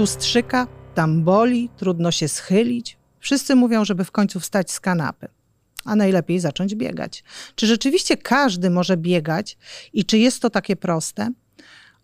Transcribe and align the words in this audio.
Tu 0.00 0.06
strzyka, 0.06 0.66
tam 0.94 1.24
boli, 1.24 1.70
trudno 1.76 2.10
się 2.10 2.28
schylić. 2.28 2.96
Wszyscy 3.18 3.56
mówią, 3.56 3.84
żeby 3.84 4.04
w 4.04 4.10
końcu 4.10 4.40
wstać 4.40 4.70
z 4.70 4.80
kanapy, 4.80 5.28
a 5.84 5.96
najlepiej 5.96 6.40
zacząć 6.40 6.74
biegać. 6.74 7.24
Czy 7.54 7.66
rzeczywiście 7.66 8.16
każdy 8.16 8.70
może 8.70 8.96
biegać 8.96 9.58
i 9.92 10.04
czy 10.04 10.18
jest 10.18 10.42
to 10.42 10.50
takie 10.50 10.76
proste? 10.76 11.30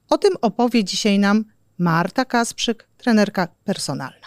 O 0.09 0.19
tym 0.19 0.35
opowie 0.41 0.85
dzisiaj 0.85 1.19
nam 1.19 1.45
Marta 1.79 2.25
Kasprzyk, 2.25 2.89
trenerka 2.99 3.49
personalna. 3.65 4.27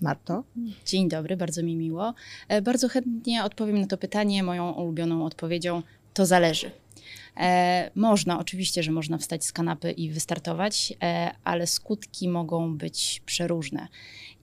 Marto? 0.00 0.44
Dzień 0.86 1.08
dobry, 1.08 1.36
bardzo 1.36 1.62
mi 1.62 1.76
miło. 1.76 2.14
E, 2.48 2.62
bardzo 2.62 2.88
chętnie 2.88 3.44
odpowiem 3.44 3.80
na 3.80 3.86
to 3.86 3.98
pytanie. 3.98 4.42
Moją 4.42 4.72
ulubioną 4.72 5.24
odpowiedzią 5.24 5.82
to 6.14 6.26
zależy. 6.26 6.70
E, 7.36 7.90
można, 7.94 8.38
oczywiście, 8.38 8.82
że 8.82 8.92
można 8.92 9.18
wstać 9.18 9.44
z 9.44 9.52
kanapy 9.52 9.92
i 9.92 10.10
wystartować, 10.10 10.92
e, 11.02 11.30
ale 11.44 11.66
skutki 11.66 12.28
mogą 12.28 12.76
być 12.78 13.22
przeróżne. 13.26 13.88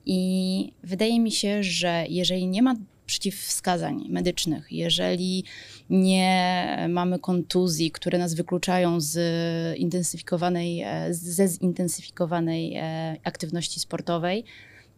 I 0.05 0.73
wydaje 0.83 1.19
mi 1.19 1.31
się, 1.31 1.63
że 1.63 2.05
jeżeli 2.09 2.47
nie 2.47 2.61
ma 2.61 2.75
przeciwwskazań 3.05 4.05
medycznych, 4.09 4.67
jeżeli 4.71 5.43
nie 5.89 6.77
mamy 6.89 7.19
kontuzji, 7.19 7.91
które 7.91 8.17
nas 8.17 8.33
wykluczają 8.33 9.01
z 9.01 9.17
intensyfikowanej, 9.77 10.81
e, 10.81 11.13
ze 11.13 11.47
zintensyfikowanej 11.47 12.75
e, 12.75 13.15
aktywności 13.23 13.79
sportowej, 13.79 14.43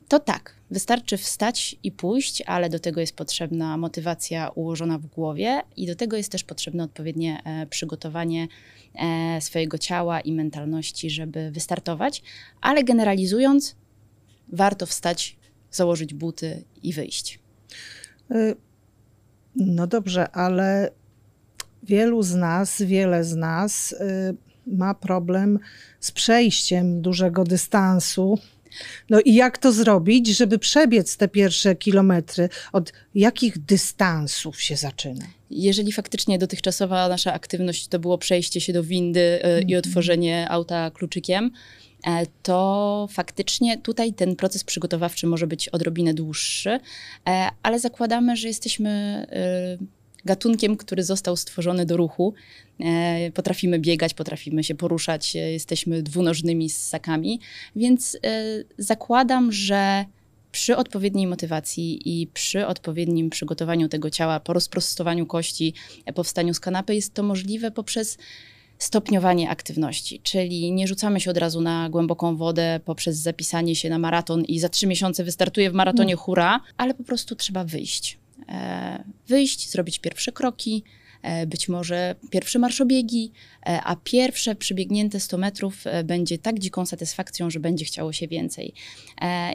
to 0.07 0.20
tak, 0.20 0.55
wystarczy 0.71 1.17
wstać 1.17 1.75
i 1.84 1.91
pójść, 1.91 2.41
ale 2.41 2.70
do 2.70 2.80
tego 2.80 3.02
jest 3.02 3.16
potrzebna 3.16 3.77
motywacja 3.77 4.49
ułożona 4.49 4.98
w 4.98 5.05
głowie 5.05 5.62
i 5.76 5.88
do 5.88 5.95
tego 5.95 6.17
jest 6.17 6.31
też 6.31 6.43
potrzebne 6.43 6.84
odpowiednie 6.84 7.41
e, 7.43 7.66
przygotowanie 7.66 8.48
swojego 9.40 9.77
ciała 9.77 10.21
i 10.21 10.31
mentalności, 10.31 11.09
żeby 11.09 11.51
wystartować. 11.51 12.24
Ale 12.62 12.84
generalizując, 12.84 13.76
warto 14.48 14.85
wstać, 14.85 15.37
założyć 15.71 16.13
buty 16.13 16.63
i 16.84 16.93
wyjść. 16.93 17.40
Y, 18.31 18.55
no 19.55 19.87
dobrze, 19.87 20.31
ale 20.31 20.91
wielu 21.84 22.24
z 22.24 22.35
nas, 22.35 22.81
wiele 22.81 23.24
z 23.24 23.35
nas 23.35 23.96
ma 24.68 24.93
problem 24.93 25.59
z 25.99 26.12
przejściem 26.12 27.01
dużego 27.01 27.43
dystansu. 27.43 28.40
No 29.10 29.20
i 29.26 29.34
jak 29.34 29.57
to 29.57 29.71
zrobić, 29.71 30.27
żeby 30.27 30.60
przebiec 30.60 31.18
te 31.18 31.27
pierwsze 31.27 31.76
kilometry? 31.76 32.49
Od 32.74 32.93
jakich 33.15 33.57
dystansów 33.57 34.62
się 34.62 34.76
zaczyna? 34.76 35.26
Jeżeli 35.49 35.91
faktycznie 35.91 36.40
dotychczasowa 36.40 37.07
nasza 37.10 37.34
aktywność 37.34 37.88
to 37.88 37.99
było 37.99 38.18
przejście 38.18 38.62
się 38.62 38.74
do 38.74 38.84
windy 38.84 39.40
mm 39.43 39.62
i 39.62 39.63
mhm. 39.63 39.80
otworzenie 39.80 40.49
auta 40.49 40.91
kluczykiem, 40.91 41.52
E, 42.07 42.26
to 42.43 43.07
faktycznie 43.12 43.77
tutaj 43.77 44.13
ten 44.13 44.35
proces 44.35 44.63
przygotowawczy 44.63 45.27
może 45.27 45.48
być 45.48 45.70
odrobinę 45.70 46.13
dłuższy, 46.13 46.80
e, 47.30 47.49
ale 47.63 47.80
zakładamy, 47.80 48.35
że 48.35 48.48
jesteśmy 48.48 48.90
e, 49.32 50.02
gatunkiem, 50.26 50.77
który 50.77 51.04
został 51.04 51.35
stworzony 51.35 51.85
do 51.85 51.98
ruchu. 51.98 52.34
Potrafimy 53.34 53.79
biegać, 53.79 54.13
potrafimy 54.13 54.63
się 54.63 54.76
poruszać, 54.76 55.35
jesteśmy 55.35 56.04
dwunożnymi 56.04 56.70
ssakami, 56.70 57.40
więc 57.76 58.18
zakładam, 58.77 59.52
że 59.52 60.05
przy 60.52 60.77
odpowiedniej 60.77 61.27
motywacji 61.27 62.21
i 62.21 62.27
przy 62.27 62.68
odpowiednim 62.68 63.30
przygotowaniu 63.30 63.90
tego 63.90 64.09
ciała, 64.09 64.40
po 64.40 64.53
rozprostowaniu 64.53 65.25
kości, 65.25 65.74
powstaniu 66.16 66.53
z 66.53 66.59
kanapy, 66.59 66.96
jest 66.96 67.13
to 67.13 67.24
możliwe 67.24 67.72
poprzez 67.72 68.18
stopniowanie 68.78 69.50
aktywności, 69.50 70.19
czyli 70.24 70.72
nie 70.72 70.88
rzucamy 70.88 71.19
się 71.19 71.31
od 71.31 71.38
razu 71.38 71.62
na 71.62 71.90
głęboką 71.90 72.36
wodę 72.36 72.80
poprzez 72.86 73.18
zapisanie 73.18 73.76
się 73.76 73.90
na 73.90 74.00
maraton 74.00 74.44
i 74.44 74.59
za 74.59 74.70
trzy 74.70 74.88
miesiące 74.88 75.24
wystartuję 75.24 75.72
w 75.72 75.74
maratonie, 75.74 76.14
mm. 76.14 76.18
hura, 76.18 76.59
ale 76.78 76.94
po 76.94 77.03
prostu 77.03 77.36
trzeba 77.36 77.64
wyjść. 77.64 78.22
E, 78.50 79.04
wyjść, 79.28 79.70
zrobić 79.72 80.00
pierwsze 80.00 80.31
kroki, 80.31 80.84
być 81.47 81.69
może 81.69 82.16
pierwsze 82.29 82.59
marszobiegi, 82.59 83.31
e, 83.66 83.81
a 83.84 83.95
pierwsze 83.95 84.56
przebiegnięte 84.56 85.19
100 85.19 85.38
metrów 85.38 85.88
e, 85.88 86.03
będzie 86.03 86.38
tak 86.38 86.59
dziką 86.59 86.85
satysfakcją, 86.85 87.50
że 87.50 87.59
będzie 87.59 87.85
chciało 87.85 88.13
się 88.13 88.28
więcej. 88.28 88.73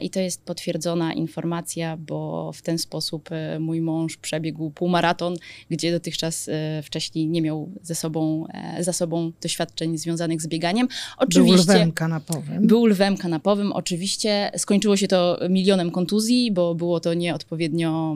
I 0.01 0.09
to 0.09 0.19
jest 0.19 0.43
potwierdzona 0.43 1.13
informacja, 1.13 1.97
bo 1.97 2.51
w 2.53 2.61
ten 2.61 2.77
sposób 2.77 3.29
mój 3.59 3.81
mąż 3.81 4.17
przebiegł 4.17 4.71
półmaraton, 4.71 5.35
gdzie 5.69 5.91
dotychczas 5.91 6.49
wcześniej 6.83 7.27
nie 7.27 7.41
miał 7.41 7.71
ze 7.81 7.95
sobą, 7.95 8.47
za 8.79 8.93
sobą 8.93 9.31
doświadczeń 9.41 9.97
związanych 9.97 10.41
z 10.41 10.47
bieganiem. 10.47 10.87
Oczywiście, 11.17 11.65
był 11.65 11.75
lwem 11.75 11.91
kanapowym. 11.91 12.67
Był 12.67 12.85
lwem 12.85 13.17
kanapowym, 13.17 13.71
oczywiście. 13.71 14.51
Skończyło 14.57 14.97
się 14.97 15.07
to 15.07 15.39
milionem 15.49 15.91
kontuzji, 15.91 16.51
bo 16.51 16.75
było 16.75 16.99
to 16.99 17.13
nieodpowiednio 17.13 18.15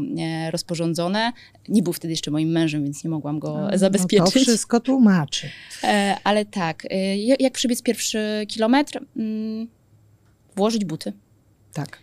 rozporządzone. 0.52 1.34
Nie 1.70 1.84
był 1.84 1.94
wtedy 1.94 2.12
jeszcze 2.12 2.32
moim 2.32 2.50
mężem, 2.50 2.84
więc 2.84 3.04
nie 3.04 3.10
mogłam 3.10 3.40
go 3.40 3.43
no 3.44 3.78
zabezpieczyć. 3.78 4.36
No 4.36 4.42
to 4.42 4.46
wszystko 4.46 4.80
tłumaczy. 4.80 5.50
E, 5.84 6.18
ale 6.24 6.46
tak, 6.46 6.86
e, 6.90 7.18
jak 7.18 7.54
przybiec 7.54 7.82
pierwszy 7.82 8.46
kilometr? 8.48 9.06
Mm, 9.18 9.68
włożyć 10.56 10.86
buty. 10.86 11.14
Tak. 11.74 12.00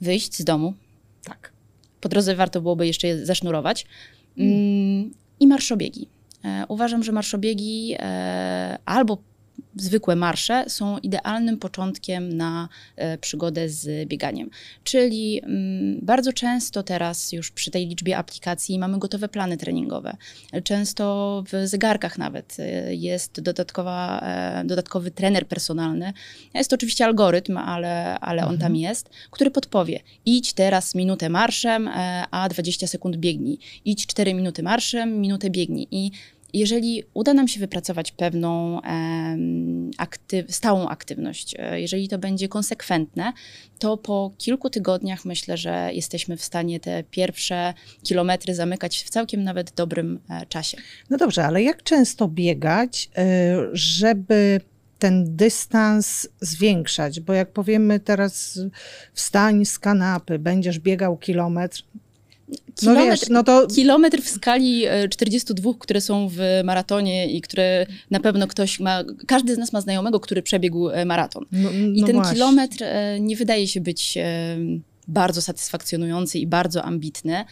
Wyjść 0.00 0.36
z 0.36 0.44
domu. 0.44 0.74
Tak. 1.24 1.52
Po 2.00 2.08
drodze 2.08 2.34
warto 2.34 2.60
byłoby 2.60 2.86
jeszcze 2.86 3.08
je 3.08 3.26
zasznurować. 3.26 3.86
Mm. 4.38 5.10
I 5.40 5.46
marszobiegi. 5.46 6.08
E, 6.44 6.64
uważam, 6.68 7.02
że 7.02 7.12
marszobiegi 7.12 7.96
albo 8.84 9.18
zwykłe 9.80 10.16
marsze 10.16 10.64
są 10.68 10.98
idealnym 10.98 11.58
początkiem 11.58 12.36
na 12.36 12.68
e, 12.96 13.18
przygodę 13.18 13.68
z 13.68 14.08
bieganiem. 14.08 14.50
Czyli 14.84 15.40
mm, 15.44 15.98
bardzo 16.02 16.32
często 16.32 16.82
teraz 16.82 17.32
już 17.32 17.50
przy 17.50 17.70
tej 17.70 17.86
liczbie 17.86 18.16
aplikacji 18.16 18.78
mamy 18.78 18.98
gotowe 18.98 19.28
plany 19.28 19.56
treningowe. 19.56 20.16
Często 20.64 21.44
w 21.52 21.68
zegarkach 21.68 22.18
nawet 22.18 22.56
e, 22.58 22.94
jest 22.94 23.40
dodatkowa, 23.40 24.20
e, 24.20 24.64
dodatkowy 24.64 25.10
trener 25.10 25.46
personalny. 25.46 26.12
Jest 26.54 26.70
to 26.70 26.76
oczywiście 26.76 27.04
algorytm, 27.04 27.56
ale, 27.56 28.20
ale 28.20 28.42
on 28.42 28.58
tam 28.58 28.72
mhm. 28.72 28.76
jest, 28.76 29.10
który 29.30 29.50
podpowie: 29.50 30.00
idź 30.26 30.52
teraz 30.52 30.94
minutę 30.94 31.28
marszem, 31.28 31.88
a 32.30 32.48
20 32.48 32.86
sekund 32.86 33.16
biegnij. 33.16 33.58
Idź 33.84 34.06
4 34.06 34.34
minuty 34.34 34.62
marszem, 34.62 35.20
minutę 35.20 35.50
biegnij. 35.50 35.88
I 35.90 36.10
jeżeli 36.52 37.04
uda 37.14 37.34
nam 37.34 37.48
się 37.48 37.60
wypracować 37.60 38.12
pewną 38.12 38.80
stałą 40.48 40.88
aktywność, 40.88 41.54
e, 41.58 41.80
jeżeli 41.80 42.08
to 42.08 42.18
będzie 42.18 42.48
konsekwentne, 42.48 43.32
to 43.78 43.96
po 43.96 44.32
kilku 44.38 44.70
tygodniach 44.70 45.24
myślę, 45.24 45.56
że 45.56 45.90
jesteśmy 45.92 46.36
w 46.36 46.44
stanie 46.44 46.80
te 46.80 47.04
pierwsze 47.10 47.74
kilometry 48.02 48.54
zamykać 48.54 49.02
w 49.02 49.10
całkiem 49.10 49.44
nawet 49.44 49.74
dobrym 49.74 50.20
e, 50.30 50.46
czasie. 50.46 50.76
No 51.10 51.16
dobrze, 51.16 51.44
ale 51.44 51.62
jak 51.62 51.82
często 51.82 52.28
biegać, 52.28 53.10
e, 53.18 53.56
żeby 53.72 54.60
ten 54.98 55.36
dystans 55.36 56.28
zwiększać, 56.40 57.20
bo 57.20 57.32
jak 57.32 57.52
powiemy 57.52 58.00
teraz 58.00 58.60
wstań 59.14 59.64
z 59.64 59.78
kanapy, 59.78 60.38
będziesz 60.38 60.78
biegał 60.78 61.16
kilometr, 61.16 61.82
Kilometr, 62.74 63.04
no 63.04 63.10
wiesz, 63.10 63.28
no 63.28 63.42
to... 63.42 63.66
kilometr 63.66 64.22
w 64.22 64.28
skali 64.28 64.84
42, 65.10 65.70
e, 65.70 65.74
które 65.78 66.00
są 66.00 66.28
w 66.28 66.38
maratonie 66.64 67.30
i 67.30 67.40
które 67.40 67.86
na 68.10 68.20
pewno 68.20 68.46
ktoś 68.46 68.80
ma, 68.80 69.04
każdy 69.26 69.54
z 69.54 69.58
nas 69.58 69.72
ma 69.72 69.80
znajomego, 69.80 70.20
który 70.20 70.42
przebiegł 70.42 70.88
e, 70.88 71.04
maraton. 71.04 71.46
No, 71.52 71.70
no 71.72 71.94
I 71.94 72.04
ten 72.04 72.16
właśnie. 72.16 72.34
kilometr 72.34 72.82
e, 72.82 73.20
nie 73.20 73.36
wydaje 73.36 73.68
się 73.68 73.80
być 73.80 74.18
bardzo 75.08 75.42
satysfakcjonujący 75.42 76.38
i 76.38 76.46
bardzo 76.46 76.82
ambitny. 76.82 77.44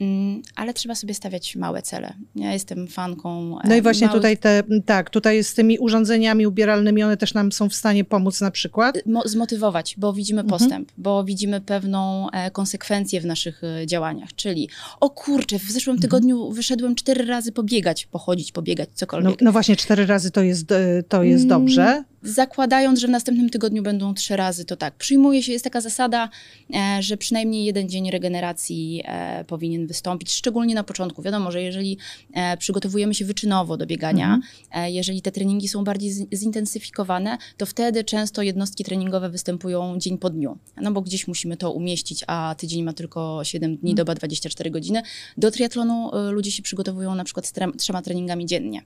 Mm, 0.00 0.42
ale 0.56 0.74
trzeba 0.74 0.94
sobie 0.94 1.14
stawiać 1.14 1.56
małe 1.56 1.82
cele. 1.82 2.14
Ja 2.36 2.52
jestem 2.52 2.86
fanką. 2.86 3.58
No 3.64 3.76
i 3.76 3.82
właśnie 3.82 4.06
małych... 4.06 4.18
tutaj 4.18 4.38
te, 4.38 4.62
tak, 4.86 5.10
tutaj 5.10 5.44
z 5.44 5.54
tymi 5.54 5.78
urządzeniami 5.78 6.46
ubieralnymi, 6.46 7.02
one 7.02 7.16
też 7.16 7.34
nam 7.34 7.52
są 7.52 7.68
w 7.68 7.74
stanie 7.74 8.04
pomóc 8.04 8.40
na 8.40 8.50
przykład? 8.50 8.98
Mo 9.06 9.22
zmotywować, 9.24 9.94
bo 9.98 10.12
widzimy 10.12 10.40
mhm. 10.40 10.58
postęp, 10.58 10.92
bo 10.98 11.24
widzimy 11.24 11.60
pewną 11.60 12.30
e, 12.30 12.50
konsekwencję 12.50 13.20
w 13.20 13.26
naszych 13.26 13.64
e, 13.64 13.86
działaniach, 13.86 14.34
czyli 14.34 14.68
o 15.00 15.10
kurczę, 15.10 15.58
w 15.58 15.70
zeszłym 15.70 15.94
mhm. 15.94 16.02
tygodniu 16.02 16.50
wyszedłem 16.52 16.94
cztery 16.94 17.24
razy 17.24 17.52
pobiegać, 17.52 18.06
pochodzić, 18.06 18.52
pobiegać, 18.52 18.88
cokolwiek. 18.94 19.30
No, 19.30 19.36
no 19.44 19.52
właśnie, 19.52 19.76
cztery 19.76 20.06
razy 20.06 20.30
to 20.30 20.42
jest, 20.42 20.72
e, 20.72 21.02
to 21.02 21.22
jest 21.22 21.44
mm, 21.44 21.48
dobrze 21.48 22.04
zakładając, 22.22 23.00
że 23.00 23.06
w 23.06 23.10
następnym 23.10 23.50
tygodniu 23.50 23.82
będą 23.82 24.14
trzy 24.14 24.36
razy, 24.36 24.64
to 24.64 24.76
tak. 24.76 24.94
Przyjmuje 24.94 25.42
się, 25.42 25.52
jest 25.52 25.64
taka 25.64 25.80
zasada, 25.80 26.28
e, 26.74 27.02
że 27.02 27.16
przynajmniej 27.16 27.64
jeden 27.64 27.88
dzień 27.88 28.10
regeneracji 28.10 29.02
e, 29.04 29.44
powinien 29.44 29.86
wystąpić, 29.86 30.32
szczególnie 30.32 30.74
na 30.74 30.84
początku. 30.84 31.22
Wiadomo, 31.22 31.52
że 31.52 31.62
jeżeli 31.62 31.98
e, 32.32 32.56
przygotowujemy 32.56 33.14
się 33.14 33.24
wyczynowo 33.24 33.76
do 33.76 33.86
biegania, 33.86 34.34
mhm. 34.34 34.92
jeżeli 34.92 35.22
te 35.22 35.32
treningi 35.32 35.68
są 35.68 35.84
bardziej 35.84 36.12
zintensyfikowane, 36.34 37.38
to 37.56 37.66
wtedy 37.66 38.04
często 38.04 38.42
jednostki 38.42 38.84
treningowe 38.84 39.30
występują 39.30 39.98
dzień 39.98 40.18
po 40.18 40.30
dniu. 40.30 40.58
No 40.76 40.92
bo 40.92 41.00
gdzieś 41.00 41.28
musimy 41.28 41.56
to 41.56 41.72
umieścić, 41.72 42.24
a 42.26 42.54
tydzień 42.58 42.82
ma 42.82 42.92
tylko 42.92 43.44
7 43.44 43.76
dni, 43.76 43.90
mhm. 43.90 43.96
doba 43.96 44.14
24 44.14 44.70
godziny. 44.70 45.02
Do 45.36 45.50
triatlonu 45.50 46.10
ludzie 46.30 46.52
się 46.52 46.62
przygotowują 46.62 47.14
na 47.14 47.24
przykład 47.24 47.46
z 47.46 47.52
trzema 47.78 48.02
treningami 48.02 48.46
dziennie. 48.46 48.82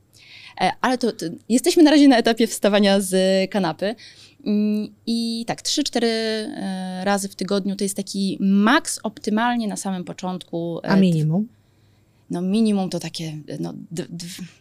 Ale 0.81 0.99
to, 0.99 1.13
to, 1.13 1.27
jesteśmy 1.49 1.83
na 1.83 1.91
razie 1.91 2.09
na 2.09 2.19
etapie 2.19 2.47
wstawania 2.47 3.01
z 3.01 3.51
kanapy. 3.51 3.95
Mm, 4.47 4.89
I 5.07 5.45
tak, 5.47 5.63
3-4 5.63 6.07
razy 7.03 7.29
w 7.29 7.35
tygodniu 7.35 7.77
to 7.77 7.85
jest 7.85 7.97
taki 7.97 8.39
maks 8.41 9.01
optymalnie 9.03 9.69
na 9.69 9.77
samym 9.77 10.05
początku. 10.05 10.81
A 10.83 10.97
minimum? 10.97 11.49
no 12.31 12.43
minimum 12.43 12.91
to 12.91 13.01
takie, 13.01 13.39
no, 13.61 13.75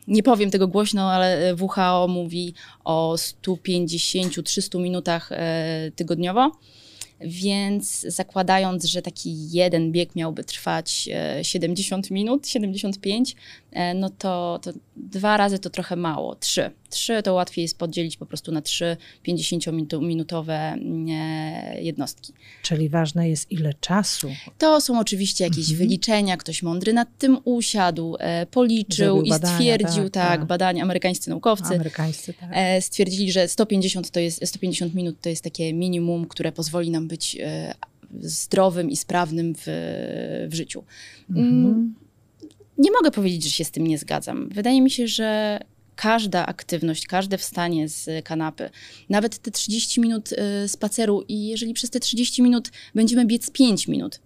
nie 0.07 0.23
powiem 0.23 0.51
tego 0.51 0.67
głośno, 0.67 1.11
ale 1.11 1.55
WHO 1.55 2.07
mówi 2.07 2.53
o 2.83 3.15
150-300 3.15 4.79
minutach 4.79 5.31
e, 5.31 5.91
tygodniowo. 5.95 6.51
Więc 7.23 8.01
zakładając, 8.01 8.85
że 8.85 9.01
taki 9.01 9.51
jeden 9.51 9.91
bieg 9.91 10.15
miałby 10.15 10.43
trwać 10.43 11.09
70 11.41 12.05
e, 12.05 12.13
minut, 12.13 12.47
75, 12.47 13.35
e, 13.71 13.93
no 13.93 14.09
to, 14.09 14.59
to 14.61 14.71
dwa 14.95 15.37
razy 15.37 15.59
to 15.59 15.69
trochę 15.69 15.95
mało. 15.95 16.35
Trzy. 16.35 16.71
Trzy 16.89 17.23
to 17.23 17.33
łatwiej 17.33 17.63
jest 17.63 17.77
podzielić 17.77 18.17
po 18.17 18.25
prostu 18.25 18.51
na 18.51 18.61
trzy 18.61 18.97
50-minutowe 19.27 20.73
mm, 20.73 21.07
e, 21.09 21.81
jednostki. 21.81 22.33
Czyli 22.61 22.89
ważne 22.89 23.29
jest 23.29 23.51
ile 23.51 23.73
czasu. 23.73 24.29
To 24.57 24.81
są 24.81 24.99
oczywiście 24.99 25.43
jakieś 25.43 25.69
mhm. 25.69 25.77
wyliczenia, 25.77 26.37
ktoś 26.37 26.63
mądry 26.63 26.93
nad 26.93 27.17
tym 27.17 27.37
usiadł, 27.43 28.17
policzył 28.51 29.15
Zrobił 29.15 29.23
i 29.23 29.29
badania, 29.29 29.55
stwierdził, 29.55 30.03
tak, 30.03 30.11
tak, 30.13 30.39
tak, 30.39 30.45
badania, 30.45 30.83
amerykańscy 30.83 31.29
naukowcy 31.29 31.75
amerykańscy, 31.75 32.33
tak. 32.33 32.49
stwierdzili, 32.83 33.31
że 33.31 33.47
150, 33.47 34.11
to 34.11 34.19
jest, 34.19 34.47
150 34.47 34.93
minut 34.93 35.21
to 35.21 35.29
jest 35.29 35.43
takie 35.43 35.73
minimum, 35.73 36.27
które 36.27 36.51
pozwoli 36.51 36.91
nam 36.91 37.07
być 37.13 37.37
e, 37.39 37.73
zdrowym 38.19 38.89
i 38.89 38.95
sprawnym 38.95 39.53
w, 39.57 39.63
w 40.49 40.53
życiu. 40.53 40.83
Mhm. 41.29 41.47
Mm, 41.47 41.95
nie 42.77 42.91
mogę 42.91 43.11
powiedzieć, 43.11 43.43
że 43.43 43.49
się 43.49 43.63
z 43.63 43.71
tym 43.71 43.87
nie 43.87 43.97
zgadzam. 43.97 44.49
Wydaje 44.49 44.81
mi 44.81 44.91
się, 44.91 45.07
że 45.07 45.59
każda 45.95 46.45
aktywność, 46.45 47.07
każde 47.07 47.37
wstanie 47.37 47.89
z 47.89 48.25
kanapy, 48.25 48.69
nawet 49.09 49.37
te 49.37 49.51
30 49.51 50.01
minut 50.01 50.29
e, 50.33 50.67
spaceru 50.67 51.23
i 51.27 51.47
jeżeli 51.47 51.73
przez 51.73 51.89
te 51.89 51.99
30 51.99 52.41
minut 52.41 52.71
będziemy 52.95 53.25
biec 53.25 53.51
5 53.51 53.87
minut, 53.87 54.19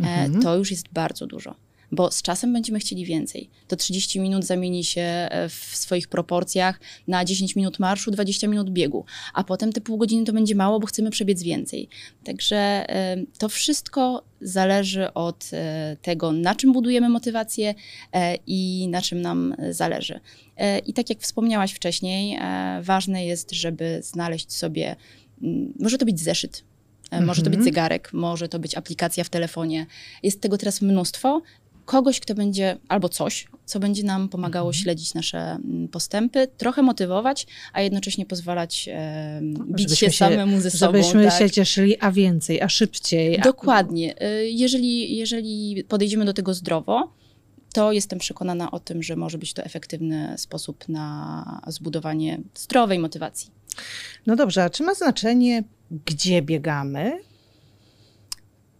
e, 0.00 0.04
mhm. 0.04 0.42
to 0.42 0.56
już 0.56 0.70
jest 0.70 0.88
bardzo 0.92 1.26
dużo 1.26 1.65
bo 1.92 2.10
z 2.10 2.22
czasem 2.22 2.52
będziemy 2.52 2.78
chcieli 2.78 3.04
więcej. 3.04 3.50
To 3.68 3.76
30 3.76 4.20
minut 4.20 4.44
zamieni 4.44 4.84
się 4.84 5.00
e, 5.00 5.48
w 5.48 5.76
swoich 5.76 6.08
proporcjach 6.08 6.80
na 7.08 7.24
10 7.24 7.56
minut 7.56 7.78
marszu, 7.78 8.10
20 8.10 8.48
minut 8.48 8.70
biegu, 8.70 9.04
a 9.34 9.44
potem 9.44 9.72
te 9.72 9.80
pół 9.80 9.98
godziny 9.98 10.24
to 10.24 10.32
będzie 10.32 10.54
mało, 10.54 10.80
bo 10.80 10.86
chcemy 10.86 11.10
przebiec 11.10 11.42
więcej. 11.42 11.88
Także 12.24 12.56
e, 12.56 13.16
to 13.38 13.48
wszystko 13.48 14.24
zależy 14.40 15.14
od 15.14 15.50
e, 15.52 15.96
tego, 16.02 16.32
na 16.32 16.54
czym 16.54 16.72
budujemy 16.72 17.08
motywację 17.08 17.74
i 18.46 18.88
na 18.90 19.02
czym 19.02 19.22
nam 19.22 19.54
zależy. 19.70 20.20
I 20.86 20.92
tak 20.92 21.10
jak 21.10 21.20
wspomniałaś 21.20 21.72
wcześniej, 21.72 22.38
ważne 22.82 23.26
jest, 23.26 23.52
żeby 23.52 24.00
znaleźć 24.02 24.52
sobie, 24.52 24.96
może 25.78 25.98
to 25.98 26.04
być 26.04 26.20
zeszyt, 26.20 26.64
Może 27.12 27.42
to 27.42 27.50
być 27.50 27.58
mhm. 27.58 27.64
zegarek, 27.64 28.12
może 28.12 28.48
to 28.48 28.58
być 28.58 28.74
aplikacja 28.74 29.24
w 29.24 29.28
telefonie. 29.28 29.86
Jest 30.22 30.40
tego 30.40 30.58
teraz 30.58 30.82
mnóstwo 30.82 31.42
kogoś, 31.86 32.20
kto 32.20 32.34
będzie, 32.34 32.78
albo 32.88 33.08
coś, 33.08 33.46
co 33.64 33.80
będzie 33.80 34.02
nam 34.02 34.28
pomagało 34.28 34.68
mhm. 34.68 34.82
śledzić 34.82 35.14
nasze 35.14 35.38
mm, 35.38 35.88
postępy, 35.88 36.48
trochę 36.56 36.82
motywować, 36.82 37.46
a 37.72 37.80
jednocześnie 37.80 38.26
pozwalać 38.26 38.88
e, 38.92 39.40
bić 39.66 39.90
się, 39.90 39.96
się 39.96 40.10
samemu 40.10 40.60
ze 40.60 40.70
sobą. 40.70 40.92
Żebyśmy 40.92 41.24
tak. 41.24 41.38
się 41.38 41.50
cieszyli, 41.50 41.96
a 42.00 42.12
więcej, 42.12 42.62
a 42.62 42.68
szybciej. 42.68 43.40
Dokładnie. 43.40 44.14
A... 44.20 44.24
E, 44.24 44.44
jeżeli, 44.44 45.16
jeżeli 45.16 45.84
podejdziemy 45.88 46.24
do 46.24 46.32
tego 46.32 46.54
zdrowo, 46.54 47.12
to 47.72 47.92
jestem 47.92 48.18
przekonana 48.18 48.70
o 48.70 48.80
tym, 48.80 49.02
że 49.02 49.16
może 49.16 49.38
być 49.38 49.54
to 49.54 49.64
efektywny 49.64 50.34
sposób 50.36 50.88
na 50.88 51.60
zbudowanie 51.66 52.40
zdrowej 52.54 52.98
motywacji. 52.98 53.50
No 54.26 54.36
dobrze, 54.36 54.64
a 54.64 54.70
czy 54.70 54.82
ma 54.82 54.94
znaczenie, 54.94 55.64
gdzie 55.90 56.42
biegamy? 56.42 57.18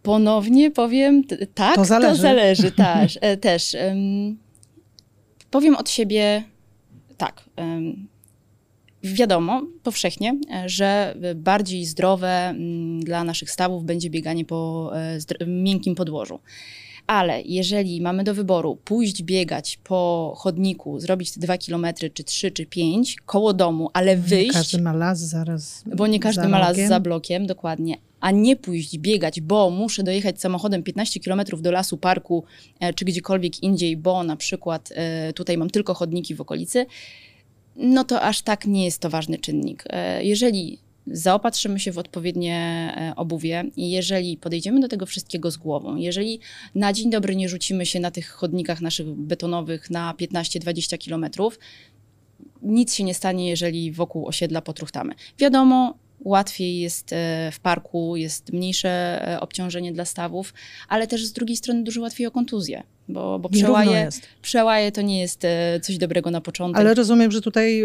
Ponownie 0.07 0.71
powiem, 0.71 1.23
tak, 1.55 1.77
to 1.77 1.85
zależy, 1.85 2.17
to 2.17 2.23
zależy 2.23 2.73
też. 2.73 3.19
E, 3.21 3.37
też. 3.37 3.77
powiem 5.51 5.77
od 5.77 5.91
siebie 5.91 6.43
tak. 7.17 7.45
Wiadomo 9.03 9.63
powszechnie, 9.83 10.39
e, 10.55 10.69
że 10.69 11.15
bardziej 11.35 11.85
zdrowe 11.85 12.55
dla 13.01 13.25
naszych 13.25 13.51
stawów 13.51 13.85
będzie 13.85 14.11
bieganie 14.11 14.45
po 14.45 14.91
e, 15.41 15.47
miękkim 15.47 15.95
podłożu. 15.95 16.41
Ale 17.07 17.43
jeżeli 17.43 18.01
mamy 18.01 18.25
do 18.25 18.35
wyboru 18.35 18.77
pójść 18.85 19.23
biegać 19.23 19.79
po 19.85 20.33
chodniku, 20.37 21.01
zrobić 21.01 21.33
te 21.33 21.41
dwa 21.41 21.59
kilometry, 21.59 22.11
czy 22.11 22.25
trzy, 22.25 22.51
czy 22.51 22.67
pięć 22.67 23.17
koło 23.27 23.53
domu, 23.53 23.91
ale 23.93 24.17
wyjść. 24.17 24.47
Nie 24.47 24.53
każdy 24.53 24.83
ma 24.83 24.93
las 24.93 25.19
zaraz. 25.19 25.85
Bo 25.97 26.07
nie 26.07 26.21
każdy 26.21 26.49
ma 26.49 26.59
las 26.59 26.77
za 26.77 27.01
blokiem, 27.01 27.47
dokładnie 27.47 27.97
a 28.21 28.31
nie 28.31 28.57
pójść 28.57 28.99
biegać, 28.99 29.41
bo 29.41 29.71
muszę 29.71 30.03
dojechać 30.03 30.41
samochodem 30.41 30.83
15 30.83 31.21
km 31.21 31.41
do 31.61 31.71
lasu, 31.71 31.97
parku 31.97 32.45
e, 32.81 32.95
czy 32.95 33.05
gdziekolwiek 33.05 33.63
indziej, 33.63 33.97
bo 33.97 34.23
na 34.25 34.37
przykład 34.37 34.93
e, 34.95 35.33
tutaj 35.33 35.59
mam 35.59 35.71
tylko 35.71 35.95
chodniki 35.95 36.35
w 36.35 36.41
okolicy, 36.41 36.87
no 37.77 38.05
to 38.05 38.23
aż 38.23 38.43
tak 38.43 38.67
nie 38.67 38.85
jest 38.85 38.99
to 38.99 39.11
ważny 39.11 39.39
czynnik. 39.39 39.85
E, 39.87 40.25
jeżeli 40.25 40.79
zaopatrzymy 41.07 41.81
się 41.81 41.93
w 41.93 41.99
odpowiednie 41.99 42.93
obuwie 43.17 43.65
i 43.77 43.91
jeżeli 43.91 44.37
podejdziemy 44.37 44.81
do 44.81 44.89
tego 44.89 45.07
wszystkiego 45.07 45.51
z 45.51 45.57
głową, 45.57 45.97
jeżeli 45.97 46.41
na 46.75 46.93
dzień 46.93 47.11
dobry 47.11 47.37
nie 47.37 47.49
rzucimy 47.49 47.87
się 47.87 48.01
na 48.01 48.11
tych 48.11 48.29
chodnikach 48.29 48.81
naszych 48.81 49.07
betonowych 49.07 49.91
na 49.91 50.15
15-20 50.15 50.99
kilometrów, 50.99 51.59
nic 52.63 52.95
się 52.95 53.05
nie 53.05 53.15
stanie, 53.15 53.49
jeżeli 53.49 53.93
wokół 53.93 54.27
osiedla 54.27 54.63
potruchtamy. 54.63 55.15
Wiadomo, 55.39 55.99
łatwiej 56.21 56.79
jest 56.81 57.13
e, 57.13 57.51
w 57.53 57.61
parku, 57.61 58.17
jest 58.17 58.53
mniejsze 58.53 58.89
e, 59.29 59.41
obciążenie 59.41 59.93
dla 59.93 60.05
stawów, 60.05 60.55
ale 60.89 61.07
też 61.07 61.25
z 61.25 61.33
drugiej 61.33 61.57
strony 61.57 61.83
dużo 61.83 62.01
łatwiej 62.01 62.27
o 62.27 62.31
kontuzję. 62.31 62.83
Bo, 63.09 63.39
bo 63.39 63.49
przełaje, 63.49 64.09
przełaje 64.43 64.93
to 64.93 65.03
nie 65.03 65.21
jest 65.21 65.45
e, 65.45 65.81
coś 65.81 65.99
dobrego 65.99 66.31
na 66.31 66.41
początek. 66.41 66.81
Ale 66.81 66.95
rozumiem, 66.95 67.31
że 67.33 67.41
tutaj 67.41 67.83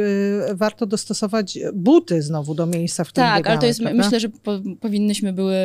warto 0.53 0.85
dostosować 0.85 1.59
buty 1.73 2.21
znowu 2.21 2.55
do 2.55 2.65
miejsca, 2.65 3.03
w 3.03 3.09
którym 3.09 3.29
Tak, 3.29 3.37
biegamy, 3.37 3.51
ale 3.51 3.59
to 3.61 3.65
jest, 3.65 3.79
prawda? 3.81 4.03
myślę, 4.03 4.19
że 4.19 4.29
po, 4.29 4.59
powinnyśmy 4.79 5.33
były, 5.33 5.55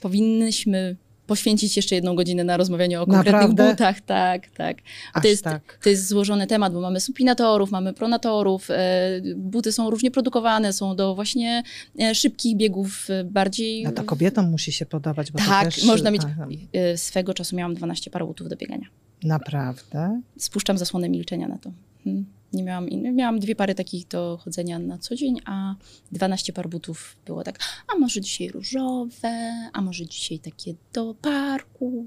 powinnyśmy 0.00 0.96
poświęcić 1.30 1.76
jeszcze 1.76 1.94
jedną 1.94 2.14
godzinę 2.14 2.44
na 2.44 2.56
rozmawianie 2.56 3.00
o 3.00 3.06
konkretnych 3.06 3.34
Naprawdę? 3.34 3.70
butach. 3.70 4.00
Tak, 4.00 4.50
tak. 4.50 4.76
To 5.22 5.28
jest, 5.28 5.44
tak. 5.44 5.78
to 5.82 5.88
jest 5.88 6.08
złożony 6.08 6.46
temat, 6.46 6.72
bo 6.72 6.80
mamy 6.80 7.00
supinatorów, 7.00 7.70
mamy 7.70 7.92
pronatorów, 7.92 8.70
e, 8.70 9.20
buty 9.36 9.72
są 9.72 9.90
różnie 9.90 10.10
produkowane, 10.10 10.72
są 10.72 10.96
do 10.96 11.14
właśnie 11.14 11.62
e, 12.00 12.14
szybkich 12.14 12.56
biegów 12.56 13.10
e, 13.10 13.24
bardziej... 13.24 13.82
No 13.82 13.92
to 13.92 14.04
kobietom 14.04 14.50
musi 14.50 14.72
się 14.72 14.86
podobać, 14.86 15.32
bo 15.32 15.38
Tak, 15.38 15.64
też, 15.64 15.84
można 15.84 16.10
mieć... 16.10 16.22
Tak. 16.22 16.48
Swego 16.96 17.34
czasu 17.34 17.56
miałam 17.56 17.74
12 17.74 18.10
par 18.10 18.26
butów 18.26 18.48
do 18.48 18.56
biegania. 18.56 18.86
Naprawdę? 19.22 20.20
Spuszczam 20.38 20.78
zasłonę 20.78 21.08
milczenia 21.08 21.48
na 21.48 21.58
to. 21.58 21.72
Hmm. 22.04 22.39
Nie 22.52 22.62
miałam. 22.62 22.88
Miałam 22.90 23.38
dwie 23.40 23.54
pary 23.56 23.74
takich 23.74 24.08
do 24.08 24.38
chodzenia 24.44 24.78
na 24.78 24.98
co 24.98 25.14
dzień, 25.14 25.40
a 25.44 25.74
12 26.12 26.52
par 26.52 26.68
butów 26.68 27.16
było 27.26 27.44
tak, 27.44 27.58
a 27.94 27.98
może 27.98 28.20
dzisiaj 28.20 28.48
różowe, 28.48 29.70
a 29.72 29.80
może 29.80 30.06
dzisiaj 30.06 30.38
takie 30.38 30.74
do 30.92 31.14
parku. 31.14 32.06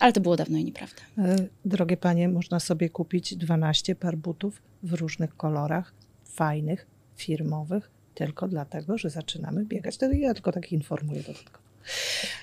Ale 0.00 0.12
to 0.12 0.20
było 0.20 0.36
dawno 0.36 0.58
i 0.58 0.64
nieprawda. 0.64 1.02
E, 1.18 1.36
drogie 1.64 1.96
panie, 1.96 2.28
można 2.28 2.60
sobie 2.60 2.90
kupić 2.90 3.36
12 3.36 3.94
par 3.94 4.16
butów 4.16 4.62
w 4.82 4.92
różnych 4.92 5.36
kolorach, 5.36 5.94
fajnych, 6.24 6.86
firmowych, 7.16 7.90
tylko 8.14 8.48
dlatego, 8.48 8.98
że 8.98 9.10
zaczynamy 9.10 9.64
biegać. 9.64 9.96
To 9.96 10.12
ja 10.12 10.34
tylko 10.34 10.52
tak 10.52 10.72
informuję 10.72 11.22
dodatkowo. 11.22 11.64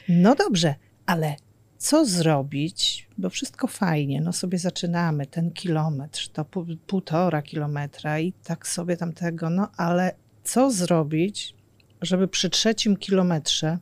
No 0.09 0.35
dobrze, 0.35 0.75
ale 1.05 1.35
co 1.77 2.05
zrobić, 2.05 2.88
bo 3.19 3.29
wszystko 3.29 3.67
fajnie, 3.67 4.21
no 4.21 4.33
sobie 4.33 4.57
zaczynamy, 4.57 5.25
ten 5.25 5.51
kilometr, 5.51 6.29
to 6.33 6.45
półtora 6.87 7.41
kilometra 7.41 8.19
i 8.19 8.33
tak 8.43 8.67
sobie 8.67 8.97
tamtego, 8.97 9.49
no 9.49 9.67
ale 9.77 10.15
co 10.43 10.71
zrobić, 10.71 11.55
żeby 12.01 12.27
przy 12.27 12.49
trzecim 12.49 12.97
kilometrze 12.97 13.77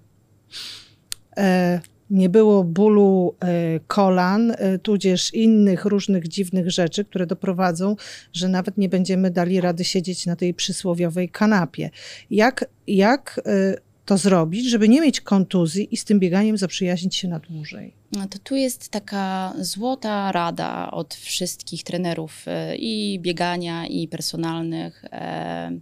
e, 1.37 1.81
nie 2.09 2.29
było 2.29 2.63
bólu 2.63 3.35
e, 3.39 3.79
kolan, 3.87 4.51
e, 4.51 4.79
tudzież 4.79 5.33
innych 5.33 5.85
różnych 5.85 6.27
dziwnych 6.27 6.71
rzeczy, 6.71 7.05
które 7.05 7.25
doprowadzą, 7.25 7.95
że 8.33 8.49
nawet 8.49 8.77
nie 8.77 8.89
będziemy 8.89 9.31
dali 9.31 9.61
rady 9.61 9.83
siedzieć 9.83 10.25
na 10.25 10.35
tej 10.35 10.53
przysłowiowej 10.53 11.29
kanapie. 11.29 11.89
Jak, 12.29 12.65
jak 12.87 13.41
e, 13.45 13.86
to 14.07 14.17
zrobić, 14.17 14.69
żeby 14.69 14.89
nie 14.89 15.01
mieć 15.01 15.21
kontuzji 15.21 15.93
i 15.93 15.97
z 15.97 16.05
tym 16.05 16.19
bieganiem 16.19 16.57
zaprzyjaźnić 16.57 17.15
się 17.15 17.27
na 17.27 17.39
dłużej? 17.39 17.93
No 18.11 18.27
to 18.27 18.39
tu 18.39 18.55
jest 18.55 18.89
taka 18.89 19.53
złota 19.59 20.31
rada 20.31 20.91
od 20.91 21.15
wszystkich 21.15 21.83
trenerów 21.83 22.45
e, 22.47 22.75
i 22.75 23.19
biegania, 23.19 23.87
i 23.87 24.07
personalnych. 24.07 25.05
E, 25.05 25.79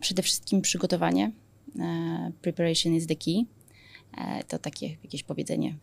przede 0.00 0.22
wszystkim 0.22 0.60
przygotowanie. 0.62 1.32
E, 1.80 2.32
preparation 2.42 2.94
is 2.94 3.06
the 3.06 3.16
key. 3.16 3.44
To 4.48 4.58
takie 4.58 4.96
jakieś 5.02 5.22
powiedzenie 5.22 5.76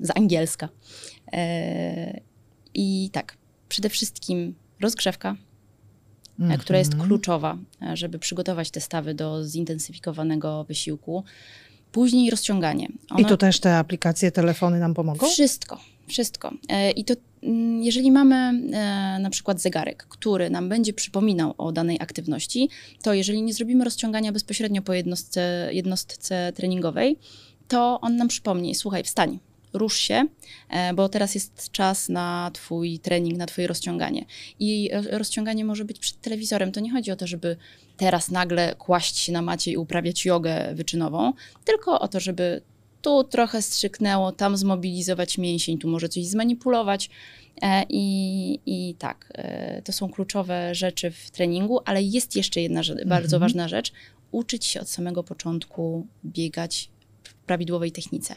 z 0.00 0.16
angielska. 0.16 0.68
I 2.74 3.10
tak, 3.12 3.36
przede 3.68 3.88
wszystkim 3.88 4.54
rozgrzewka, 4.80 5.36
mm 6.38 6.50
-hmm. 6.50 6.60
która 6.60 6.78
jest 6.78 6.96
kluczowa, 6.96 7.58
e, 7.82 7.96
żeby 7.96 8.18
przygotować 8.18 8.70
te 8.70 8.80
stawy 8.80 9.14
do 9.14 9.44
zintensyfikowanego 9.44 10.64
wysiłku. 10.64 11.24
Później 11.92 12.30
rozciąganie. 12.30 12.88
Ono... 13.10 13.20
I 13.20 13.24
tu 13.24 13.36
też 13.36 13.60
te 13.60 13.78
aplikacje, 13.78 14.32
telefony 14.32 14.78
nam 14.78 14.94
pomogą? 14.94 15.28
Wszystko, 15.28 15.80
wszystko. 16.08 16.52
I 16.96 17.04
to 17.04 17.14
mm, 17.42 17.82
jeżeli 17.82 18.10
mamy 18.10 18.62
na 19.20 19.30
przykład 19.30 19.60
zegarek, 19.60 20.06
który 20.08 20.50
nam 20.50 20.68
będzie 20.68 20.92
przypominał 20.92 21.54
o 21.58 21.72
danej 21.72 22.00
aktywności, 22.00 22.68
to 23.02 23.14
jeżeli 23.14 23.42
nie 23.42 23.54
zrobimy 23.54 23.84
rozciągania 23.84 24.32
bezpośrednio 24.32 24.82
po 24.82 24.92
jednostce, 24.92 25.68
jednostce 25.72 26.52
treningowej, 26.54 27.16
to 27.68 27.98
on 28.00 28.16
nam 28.16 28.28
przypomni, 28.28 28.74
słuchaj, 28.74 29.02
wstań, 29.02 29.38
rusz 29.72 29.96
się, 29.96 30.26
bo 30.94 31.08
teraz 31.08 31.34
jest 31.34 31.70
czas 31.70 32.08
na 32.08 32.50
Twój 32.54 32.98
trening, 32.98 33.38
na 33.38 33.46
Twoje 33.46 33.66
rozciąganie. 33.66 34.24
I 34.58 34.90
rozciąganie 35.10 35.64
może 35.64 35.84
być 35.84 35.98
przed 35.98 36.20
telewizorem. 36.20 36.72
To 36.72 36.80
nie 36.80 36.92
chodzi 36.92 37.10
o 37.10 37.16
to, 37.16 37.26
żeby 37.26 37.56
teraz 37.96 38.30
nagle 38.30 38.74
kłaść 38.78 39.18
się 39.18 39.32
na 39.32 39.42
macie 39.42 39.72
i 39.72 39.76
uprawiać 39.76 40.24
jogę 40.24 40.74
wyczynową, 40.74 41.32
tylko 41.64 42.00
o 42.00 42.08
to, 42.08 42.20
żeby 42.20 42.62
tu 43.02 43.24
trochę 43.24 43.62
strzyknęło, 43.62 44.32
tam 44.32 44.56
zmobilizować 44.56 45.38
mięsień, 45.38 45.78
tu 45.78 45.88
może 45.88 46.08
coś 46.08 46.26
zmanipulować. 46.26 47.10
I, 47.88 48.60
I 48.66 48.94
tak, 48.98 49.32
to 49.84 49.92
są 49.92 50.10
kluczowe 50.10 50.74
rzeczy 50.74 51.10
w 51.10 51.30
treningu, 51.30 51.80
ale 51.84 52.02
jest 52.02 52.36
jeszcze 52.36 52.60
jedna 52.60 52.82
rzecz, 52.82 52.98
bardzo 53.06 53.36
Mhm. 53.36 53.40
ważna 53.40 53.68
rzecz. 53.68 53.92
Uczyć 54.30 54.64
się 54.64 54.80
od 54.80 54.88
samego 54.88 55.22
początku 55.22 56.06
biegać 56.24 56.90
w 57.22 57.34
prawidłowej 57.34 57.92
technice. 57.92 58.36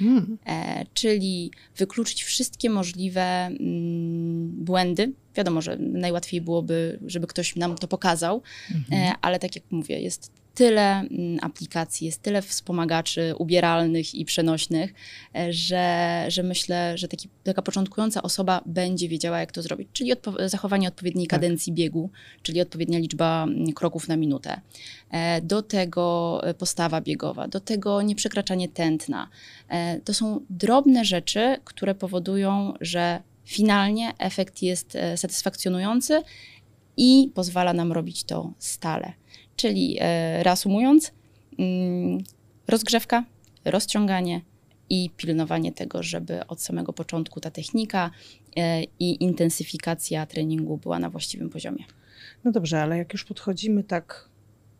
Mm. 0.00 0.38
E, 0.46 0.84
czyli 0.94 1.50
wykluczyć 1.76 2.24
wszystkie 2.24 2.70
możliwe 2.70 3.22
mm, 3.46 4.48
błędy. 4.64 5.12
Wiadomo, 5.36 5.62
że 5.62 5.76
najłatwiej 5.76 6.40
byłoby, 6.40 6.98
żeby 7.06 7.26
ktoś 7.26 7.56
nam 7.56 7.74
to 7.74 7.88
pokazał, 7.88 8.42
Mhm. 8.74 9.02
e, 9.02 9.14
ale 9.20 9.38
tak 9.38 9.56
jak 9.56 9.64
mówię, 9.70 10.00
jest 10.00 10.43
tyle 10.54 11.00
mm, 11.00 11.38
aplikacji, 11.42 12.06
jest 12.06 12.22
tyle 12.22 12.42
wspomagaczy 12.42 13.34
ubieralnych 13.38 14.14
i 14.14 14.24
przenośnych, 14.24 14.94
e, 15.36 15.52
że, 15.52 16.24
że 16.28 16.42
myślę, 16.42 16.98
że 16.98 17.08
taki, 17.08 17.28
taka 17.44 17.62
początkująca 17.62 18.22
osoba 18.22 18.60
będzie 18.66 19.08
wiedziała, 19.08 19.40
jak 19.40 19.52
to 19.52 19.62
zrobić. 19.62 19.88
Czyli 19.92 20.12
odpo 20.12 20.48
zachowanie 20.48 20.88
odpowiedniej 20.88 21.26
Tak. 21.26 21.40
kadencji 21.40 21.72
biegu, 21.72 22.10
czyli 22.42 22.60
odpowiednia 22.60 22.98
liczba 22.98 23.44
mm, 23.44 23.72
kroków 23.72 24.08
na 24.08 24.16
minutę. 24.16 24.60
E, 25.10 25.42
do 25.42 25.62
tego 25.62 26.40
e, 26.44 26.54
postawa 26.54 27.00
biegowa, 27.00 27.48
do 27.48 27.60
tego 27.60 28.02
nieprzekraczanie 28.02 28.68
tętna. 28.68 29.28
To 30.04 30.14
są 30.14 30.40
drobne 30.50 31.04
rzeczy, 31.04 31.56
które 31.64 31.94
powodują, 31.94 32.74
że 32.80 33.22
finalnie 33.44 34.12
efekt 34.18 34.62
jest 34.62 34.98
satysfakcjonujący 35.16 36.22
i 36.96 37.30
pozwala 37.34 37.72
nam 37.72 37.92
robić 37.92 38.24
to 38.24 38.52
stale. 38.58 39.12
Czyli 39.56 39.96
e, 40.00 40.42
reasumując, 40.42 41.12
mm, 41.58 42.18
rozgrzewka, 42.68 43.24
rozciąganie 43.64 44.40
i 44.90 45.10
pilnowanie 45.16 45.72
tego, 45.72 46.02
żeby 46.02 46.46
od 46.46 46.62
samego 46.62 46.92
początku 46.92 47.40
ta 47.40 47.50
technika 47.50 48.10
e, 48.56 48.82
i 48.84 49.24
intensyfikacja 49.24 50.26
treningu 50.26 50.78
była 50.78 50.98
na 50.98 51.10
właściwym 51.10 51.50
poziomie. 51.50 51.84
No 52.44 52.52
dobrze, 52.52 52.82
ale 52.82 52.98
jak 52.98 53.12
już 53.12 53.24
podchodzimy 53.24 53.84
tak 53.84 54.28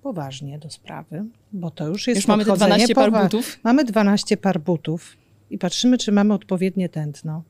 poważnie 0.02 0.59
do 0.59 0.71
sprawy, 0.71 1.25
bo 1.52 1.71
to 1.71 1.88
już 1.88 2.07
jest 2.07 2.21
Już 2.21 2.26
mamy 2.28 2.45
te 2.45 2.50
podchodzenie 2.50 2.87
12 2.87 2.95
par 2.95 3.23
butów. 3.23 3.59
Mamy 3.62 3.85
12 3.85 4.37
par 4.37 4.61
butów 4.61 5.16
i 5.50 5.59
patrzymy, 5.59 5.99
czy 5.99 6.12
mamy 6.12 6.35
odpowiednie 6.35 6.88
tętno. 6.88 7.43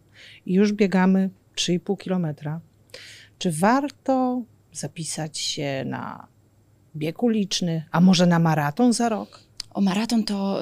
I 0.46 0.54
już 0.54 0.72
biegamy 0.72 1.30
3,5 1.56 1.98
kilometra. 1.98 2.60
Czy 3.38 3.52
warto 3.52 4.42
zapisać 4.72 5.38
się 5.38 5.84
na 5.86 6.33
bieg 6.96 7.22
uliczny, 7.22 7.84
a 7.90 8.00
może 8.00 8.26
na 8.26 8.38
maraton 8.38 8.92
za 8.92 9.08
rok? 9.08 9.40
O 9.74 9.80
maraton 9.80 10.24
to, 10.24 10.60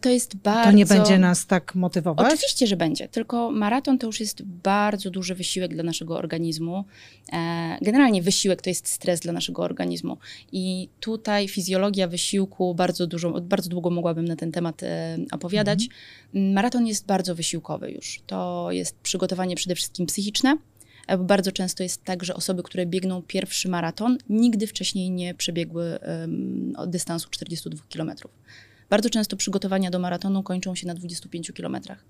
to 0.00 0.08
jest 0.08 0.36
bardzo... 0.36 0.70
To 0.70 0.76
nie 0.76 0.86
będzie 0.86 1.18
nas 1.18 1.46
tak 1.46 1.74
motywować? 1.74 2.32
Oczywiście, 2.32 2.66
że 2.66 2.76
będzie, 2.76 3.08
tylko 3.08 3.50
maraton 3.50 3.98
to 3.98 4.06
już 4.06 4.20
jest 4.20 4.42
bardzo 4.42 5.10
duży 5.10 5.34
wysiłek 5.34 5.74
dla 5.74 5.82
naszego 5.82 6.16
organizmu. 6.16 6.84
E, 7.32 7.78
Generalnie 7.82 8.22
wysiłek 8.22 8.62
to 8.62 8.70
jest 8.70 8.88
stres 8.88 9.20
dla 9.20 9.32
naszego 9.32 9.62
organizmu 9.62 10.18
i 10.52 10.88
tutaj 11.00 11.48
fizjologia 11.48 12.08
wysiłku 12.08 12.74
bardzo 12.74 13.06
dużo, 13.06 13.40
bardzo 13.40 13.70
długo 13.70 13.90
mogłabym 13.90 14.24
na 14.24 14.36
ten 14.36 14.52
temat 14.52 14.82
e, 14.82 15.18
opowiadać. 15.32 15.88
Maraton 16.34 16.86
jest 16.86 17.06
bardzo 17.06 17.34
wysiłkowy 17.34 17.90
już. 17.90 18.20
To 18.26 18.68
jest 18.70 18.96
przygotowanie 18.98 19.56
przede 19.56 19.74
wszystkim 19.74 20.06
psychiczne. 20.06 20.56
Bo 21.08 21.24
Bardzo 21.24 21.52
często 21.52 21.82
jest 21.82 22.04
tak, 22.04 22.24
że 22.24 22.34
osoby, 22.34 22.62
które 22.62 22.86
biegną 22.86 23.22
pierwszy 23.22 23.68
maraton, 23.68 24.18
nigdy 24.28 24.66
wcześniej 24.66 25.10
nie 25.10 25.34
przebiegły 25.34 25.98
od 26.76 26.90
dystansu 26.90 27.28
42 27.30 27.84
km. 27.92 28.12
Bardzo 28.90 29.10
często 29.10 29.36
przygotowania 29.36 29.90
do 29.90 29.98
maratonu 29.98 30.42
kończą 30.42 30.74
się 30.74 30.86
na 30.86 30.94
25 30.94 31.52
kilometrach. 31.52 32.04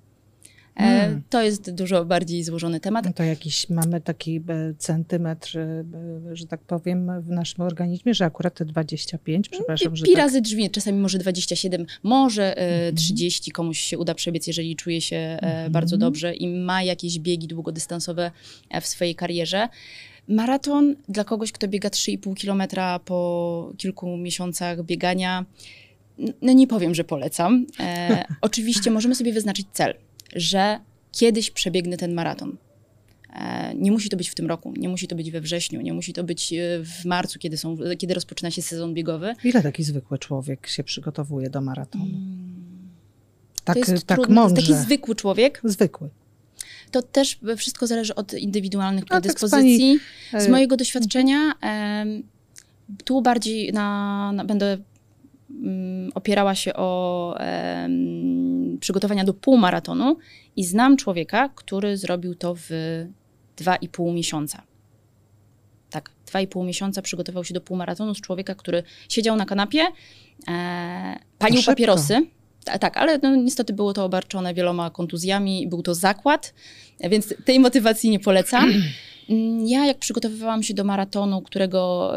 Mm. 0.78 1.22
To 1.30 1.42
jest 1.42 1.74
dużo 1.74 2.04
bardziej 2.04 2.44
złożony 2.44 2.80
temat. 2.80 3.04
No 3.04 3.12
to 3.12 3.22
jakiś 3.22 3.70
mamy 3.70 4.00
taki 4.00 4.36
e, 4.36 4.74
centymetr, 4.78 5.58
e, 5.58 5.84
że 6.32 6.46
tak 6.46 6.60
powiem, 6.60 7.22
w 7.22 7.28
naszym 7.30 7.64
organizmie, 7.64 8.14
że 8.14 8.24
akurat 8.24 8.54
te 8.54 8.64
25, 8.64 9.48
przepraszam, 9.48 9.96
że 9.96 10.04
Pi 10.04 10.12
tak. 10.12 10.22
razy 10.22 10.40
drzwi, 10.40 10.70
czasami 10.70 10.98
może 10.98 11.18
27, 11.18 11.86
może 12.02 12.56
Mhm. 12.56 12.94
30 12.96 13.50
komuś 13.50 13.78
się 13.80 13.98
uda 13.98 14.14
przebiec, 14.14 14.46
jeżeli 14.46 14.76
czuje 14.76 15.00
się 15.00 15.16
Mhm. 15.16 15.72
bardzo 15.72 15.96
dobrze 15.96 16.34
i 16.34 16.48
ma 16.48 16.82
jakieś 16.82 17.18
biegi 17.18 17.48
długodystansowe 17.48 18.30
w 18.80 18.86
swojej 18.86 19.14
karierze. 19.14 19.68
Maraton 20.28 20.96
dla 21.08 21.24
kogoś, 21.24 21.52
kto 21.52 21.68
biega 21.68 21.88
3,5 21.88 22.34
kilometra 22.34 22.98
po 22.98 23.72
kilku 23.78 24.16
miesiącach 24.16 24.84
biegania, 24.84 25.44
no 26.42 26.52
nie 26.52 26.66
powiem, 26.66 26.94
że 26.94 27.04
polecam. 27.04 27.66
E, 27.80 28.24
oczywiście 28.40 28.90
możemy 28.90 29.14
sobie 29.14 29.32
wyznaczyć 29.32 29.66
cel, 29.72 29.94
że 30.36 30.80
kiedyś 31.12 31.50
przebiegnę 31.50 31.96
ten 31.96 32.14
maraton. 32.14 32.56
E, 33.34 33.74
Nie 33.74 33.92
musi 33.92 34.08
to 34.08 34.16
być 34.16 34.28
w 34.30 34.34
tym 34.34 34.46
roku, 34.46 34.72
nie 34.76 34.88
musi 34.88 35.08
to 35.08 35.16
być 35.16 35.30
we 35.30 35.40
wrześniu, 35.40 35.80
nie 35.80 35.92
musi 35.92 36.12
to 36.12 36.24
być 36.24 36.52
e, 36.52 36.56
w 36.84 37.04
marcu, 37.04 37.38
kiedy, 37.38 37.56
są, 37.58 37.76
kiedy 37.98 38.14
rozpoczyna 38.14 38.50
się 38.50 38.62
sezon 38.62 38.94
biegowy. 38.94 39.34
Ile 39.44 39.62
taki 39.62 39.84
zwykły 39.84 40.18
człowiek 40.18 40.66
się 40.66 40.84
przygotowuje 40.84 41.50
do 41.50 41.60
maratonu? 41.60 42.04
Tak, 43.64 43.76
Mm. 43.76 43.86
to 43.86 43.92
jest 43.92 44.06
tak 44.06 44.18
trudne. 44.18 44.34
mądrze. 44.34 44.66
Taki 44.72 44.74
zwykły 44.84 45.14
człowiek, 45.14 45.60
Zwykły. 45.64 46.08
to 46.90 47.02
też 47.02 47.38
wszystko 47.56 47.86
zależy 47.86 48.14
od 48.14 48.32
indywidualnych 48.34 49.04
tak 49.04 49.18
z 49.18 49.22
predyspozycji. 49.22 49.98
pani, 50.32 50.44
z 50.44 50.46
e, 50.46 50.50
mojego 50.50 50.76
doświadczenia 50.76 51.54
em, 51.60 52.22
tu 53.04 53.22
bardziej 53.22 53.72
na, 53.72 54.32
na, 54.32 54.44
będę 54.44 54.78
opierała 56.14 56.54
się 56.54 56.74
o 56.74 57.34
em, 57.38 58.78
przygotowania 58.80 59.24
do 59.24 59.34
półmaratonu 59.34 60.16
i 60.56 60.64
znam 60.64 60.96
człowieka, 60.96 61.48
który 61.54 61.96
zrobił 61.96 62.34
to 62.34 62.54
w 62.54 62.70
2,5 63.56 64.14
miesiąca. 64.14 64.62
Tak, 65.90 66.10
2,5 66.32 66.64
miesiąca 66.66 67.02
przygotował 67.02 67.44
się 67.44 67.54
do 67.54 67.60
półmaratonu 67.60 68.14
z 68.14 68.20
człowieka, 68.20 68.54
który 68.54 68.82
siedział 69.08 69.36
na 69.36 69.46
kanapie, 69.46 69.86
e, 70.48 71.16
palił 71.38 71.56
papierosy. 71.66 72.26
Ta- 72.64 72.78
Tak, 72.78 72.96
ale 72.96 73.18
no, 73.22 73.36
niestety 73.36 73.72
było 73.72 73.92
to 73.92 74.04
obarczone 74.04 74.54
wieloma 74.54 74.90
kontuzjami, 74.90 75.66
był 75.68 75.82
to 75.82 75.94
zakład, 75.94 76.54
więc 77.10 77.34
tej 77.44 77.60
motywacji 77.60 78.10
nie 78.10 78.20
polecam. 78.20 78.70
Mm, 79.30 79.66
Ja, 79.66 79.86
jak 79.86 79.98
przygotowywałam 79.98 80.62
się 80.62 80.74
do 80.74 80.84
maratonu, 80.84 81.42
którego 81.42 82.12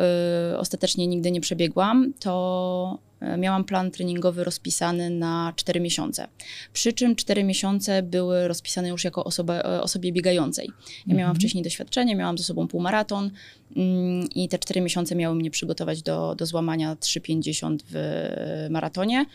y, 0.53 0.57
ostatecznie 0.57 1.07
nigdy 1.07 1.31
nie 1.31 1.41
przebiegłam, 1.41 2.13
to 2.19 2.99
miałam 3.37 3.63
plan 3.63 3.91
treningowy 3.91 4.43
rozpisany 4.43 5.09
na 5.09 5.53
4 5.55 5.79
miesiące. 5.79 6.27
Przy 6.73 6.93
czym 6.93 7.15
4 7.15 7.43
miesiące 7.43 8.03
były 8.03 8.47
rozpisane 8.47 8.89
już 8.89 9.03
jako 9.03 9.23
osoba, 9.23 9.53
e, 9.53 9.81
osobie 9.81 10.11
biegającej. 10.11 10.69
Ja 11.07 11.15
miałam 11.15 11.31
Mhm. 11.31 11.35
wcześniej 11.35 11.63
doświadczenie, 11.63 12.15
miałam 12.15 12.37
ze 12.37 12.43
sobą 12.43 12.67
półmaraton 12.67 13.31
mm, 13.75 14.29
i 14.35 14.49
te 14.49 14.59
4 14.59 14.81
miesiące 14.81 15.15
miały 15.15 15.35
mnie 15.35 15.51
przygotować 15.51 16.01
do, 16.01 16.35
do 16.35 16.45
złamania 16.45 16.95
3,50 16.95 17.77
w 17.91 18.67
maratonie. 18.69 19.25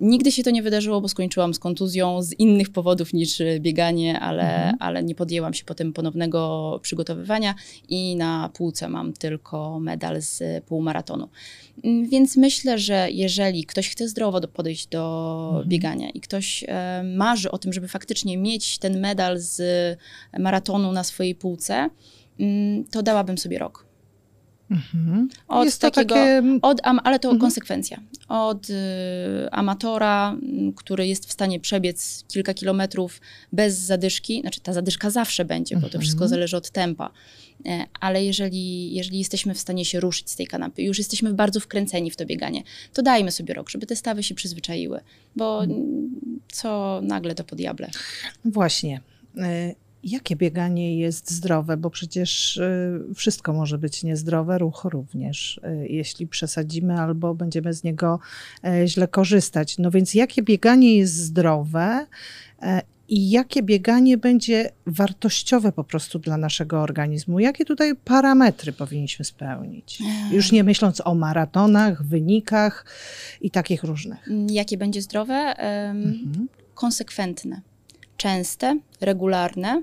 Nigdy 0.00 0.32
się 0.32 0.42
to 0.42 0.50
nie 0.50 0.62
wydarzyło, 0.62 1.00
bo 1.00 1.08
skończyłam 1.08 1.54
z 1.54 1.58
kontuzją 1.58 2.22
z 2.22 2.32
innych 2.32 2.70
powodów 2.70 3.12
niż 3.12 3.40
e, 3.40 3.60
bieganie, 3.60 4.20
ale, 4.20 4.42
Mhm. 4.54 4.76
ale 4.80 5.02
nie 5.02 5.14
podjęłam 5.14 5.54
się 5.54 5.64
potem 5.64 5.92
ponownego 5.92 6.78
przygotowywania 6.82 7.54
i 7.88 8.16
na 8.16 8.50
półce 8.54 8.88
mam 8.88 9.12
tylko 9.12 9.80
medal 9.80 10.22
z 10.22 10.42
e, 10.42 10.60
półmaratonu. 10.60 11.28
Mm, 11.84 12.08
Więc 12.08 12.36
myślę, 12.36 12.78
że 12.78 13.08
jeżeli 13.10 13.64
ktoś 13.64 13.88
chce 13.90 14.08
zdrowo 14.08 14.40
podejść 14.40 14.86
do 14.86 15.44
Mhm. 15.48 15.68
biegania 15.68 16.10
i 16.10 16.20
ktoś 16.20 16.64
e, 16.68 17.02
marzy 17.16 17.50
o 17.50 17.58
tym, 17.58 17.72
żeby 17.72 17.88
faktycznie 17.88 18.38
mieć 18.38 18.78
ten 18.78 19.00
medal 19.00 19.38
z 19.38 19.62
maratonu 20.38 20.92
na 20.92 21.04
swojej 21.04 21.34
półce, 21.34 21.90
mm, 22.40 22.84
to 22.84 23.02
dałabym 23.02 23.38
sobie 23.38 23.58
rok. 23.58 23.87
Mhm. 24.70 25.28
Od 25.48 25.64
Jest 25.64 25.80
takiego, 25.80 26.14
takie... 26.14 26.42
od, 26.62 26.80
ale 27.04 27.18
to 27.18 27.28
Mhm. 27.28 27.40
konsekwencja. 27.40 28.00
Od 28.28 28.70
y, 28.70 28.74
amatora, 29.50 30.36
m, 30.42 30.72
który 30.72 31.06
jest 31.06 31.26
w 31.26 31.32
stanie 31.32 31.60
przebiec 31.60 32.24
kilka 32.28 32.54
kilometrów 32.54 33.20
bez 33.52 33.78
zadyszki, 33.78 34.40
znaczy 34.40 34.60
ta 34.60 34.72
zadyszka 34.72 35.10
zawsze 35.10 35.44
będzie, 35.44 35.74
bo 35.74 35.80
to 35.80 35.86
Mhm. 35.86 36.02
wszystko 36.02 36.28
zależy 36.28 36.56
od 36.56 36.70
tempa. 36.70 37.10
E, 37.66 37.84
Ale 38.00 38.24
jeżeli, 38.24 38.94
jeżeli 38.94 39.18
jesteśmy 39.18 39.54
w 39.54 39.58
stanie 39.58 39.84
się 39.84 40.00
ruszyć 40.00 40.30
z 40.30 40.36
tej 40.36 40.46
kanapy, 40.46 40.82
już 40.82 40.98
jesteśmy 40.98 41.34
bardzo 41.34 41.60
wkręceni 41.60 42.10
w 42.10 42.16
to 42.16 42.26
bieganie, 42.26 42.62
to 42.92 43.02
dajmy 43.02 43.30
sobie 43.32 43.54
rok, 43.54 43.70
żeby 43.70 43.86
te 43.86 43.96
stawy 43.96 44.22
się 44.22 44.34
przyzwyczaiły, 44.34 45.00
bo 45.36 45.62
Mhm. 45.64 45.80
mm, 45.80 46.40
co 46.52 47.00
nagle 47.02 47.34
to 47.34 47.44
po 47.44 47.56
diable. 47.56 47.90
Właśnie. 48.44 49.00
Y, 49.36 49.74
Jakie 50.10 50.36
bieganie 50.36 50.98
jest 50.98 51.30
zdrowe? 51.30 51.76
Bo 51.76 51.90
przecież 51.90 52.56
y, 52.56 53.14
wszystko 53.14 53.52
może 53.52 53.78
być 53.78 54.02
niezdrowe, 54.02 54.58
ruch 54.58 54.84
również, 54.84 55.60
y, 55.64 55.88
jeśli 55.88 56.26
przesadzimy 56.26 57.00
albo 57.00 57.34
będziemy 57.34 57.74
z 57.74 57.84
niego 57.84 58.20
e, 58.64 58.88
źle 58.88 59.08
korzystać. 59.08 59.78
No 59.78 59.90
więc 59.90 60.14
jakie 60.14 60.42
bieganie 60.42 60.96
jest 60.96 61.14
zdrowe 61.14 62.06
e, 62.62 62.82
i 63.08 63.30
jakie 63.30 63.62
bieganie 63.62 64.18
będzie 64.18 64.70
wartościowe 64.86 65.72
po 65.72 65.84
prostu 65.84 66.18
dla 66.18 66.36
naszego 66.36 66.80
organizmu? 66.82 67.40
Jakie 67.40 67.64
tutaj 67.64 67.96
parametry 67.96 68.72
powinniśmy 68.72 69.24
spełnić? 69.24 70.02
Już 70.32 70.52
nie 70.52 70.64
myśląc 70.64 71.02
o 71.04 71.14
maratonach, 71.14 72.02
wynikach 72.02 72.84
i 73.40 73.50
takich 73.50 73.84
różnych. 73.84 74.28
Mm, 74.28 74.50
Jakie 74.50 74.78
będzie 74.78 75.02
zdrowe? 75.02 75.34
Mhm. 75.34 76.48
konsekwentne, 76.74 77.60
częste, 78.16 78.78
regularne. 79.00 79.82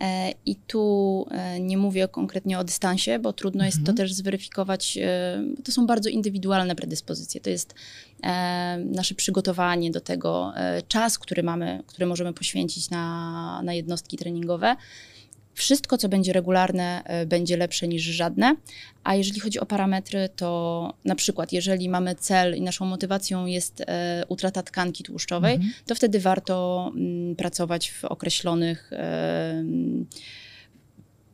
E, 0.00 0.32
I 0.46 0.56
tu 0.56 1.26
e, 1.30 1.60
nie 1.60 1.78
mówię 1.78 2.08
konkretnie 2.08 2.58
o 2.58 2.64
dystansie, 2.64 3.18
bo 3.18 3.32
trudno 3.32 3.64
jest 3.64 3.76
to 3.76 3.80
Mhm. 3.80 3.96
też 3.96 4.12
zweryfikować. 4.12 4.98
e, 5.02 5.42
To 5.64 5.72
są 5.72 5.86
bardzo 5.86 6.08
indywidualne 6.08 6.76
predyspozycje. 6.76 7.40
To 7.40 7.50
jest 7.50 7.74
nasze 8.84 9.14
przygotowanie 9.14 9.90
do 9.90 10.00
tego, 10.00 10.52
czas, 10.88 11.18
który 11.18 11.42
mamy, 11.42 11.82
który 11.86 12.06
możemy 12.06 12.32
poświęcić 12.32 12.90
na, 12.90 13.62
na 13.64 13.74
jednostki 13.74 14.16
treningowe. 14.16 14.76
Wszystko, 15.56 15.98
co 15.98 16.08
będzie 16.08 16.32
regularne, 16.32 17.02
e, 17.04 17.26
będzie 17.26 17.56
lepsze 17.56 17.88
niż 17.88 18.02
żadne. 18.02 18.56
A 19.04 19.14
jeżeli 19.14 19.40
chodzi 19.40 19.60
o 19.60 19.66
parametry, 19.66 20.28
to 20.36 20.92
na 21.04 21.14
przykład, 21.14 21.52
jeżeli 21.52 21.88
mamy 21.88 22.14
cel 22.14 22.56
i 22.56 22.62
naszą 22.62 22.86
motywacją 22.86 23.46
jest 23.46 23.80
e, 23.80 24.24
utrata 24.28 24.62
tkanki 24.62 25.04
tłuszczowej, 25.04 25.54
Mhm. 25.54 25.72
to 25.86 25.94
wtedy 25.94 26.20
warto 26.20 26.90
mm, 26.96 27.36
pracować 27.36 27.90
w 27.90 28.04
określonych. 28.04 28.90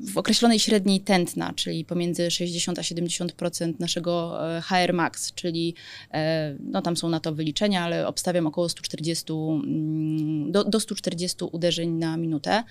W 0.03 0.19
określonej 0.19 0.59
średniej 0.59 1.01
tętna, 1.01 1.53
czyli 1.57 1.85
pomiędzy 1.85 2.31
60 2.31 2.79
a 2.79 2.83
70% 2.83 3.73
naszego 3.79 4.39
e, 4.57 4.61
HR 4.61 4.93
max, 4.95 5.33
czyli 5.35 5.75
e, 6.15 6.57
no 6.61 6.83
tam 6.83 6.97
są 6.97 7.09
na 7.09 7.21
to 7.21 7.35
wyliczenia, 7.35 7.85
ale 7.85 8.07
obstawiam 8.07 8.47
około 8.47 8.69
140, 8.69 9.33
mm, 9.33 10.53
do, 10.53 10.65
do 10.65 10.81
140 10.81 11.37
uderzeń 11.53 11.91
na 11.91 12.17
minutę. 12.17 12.51
E, 12.53 12.63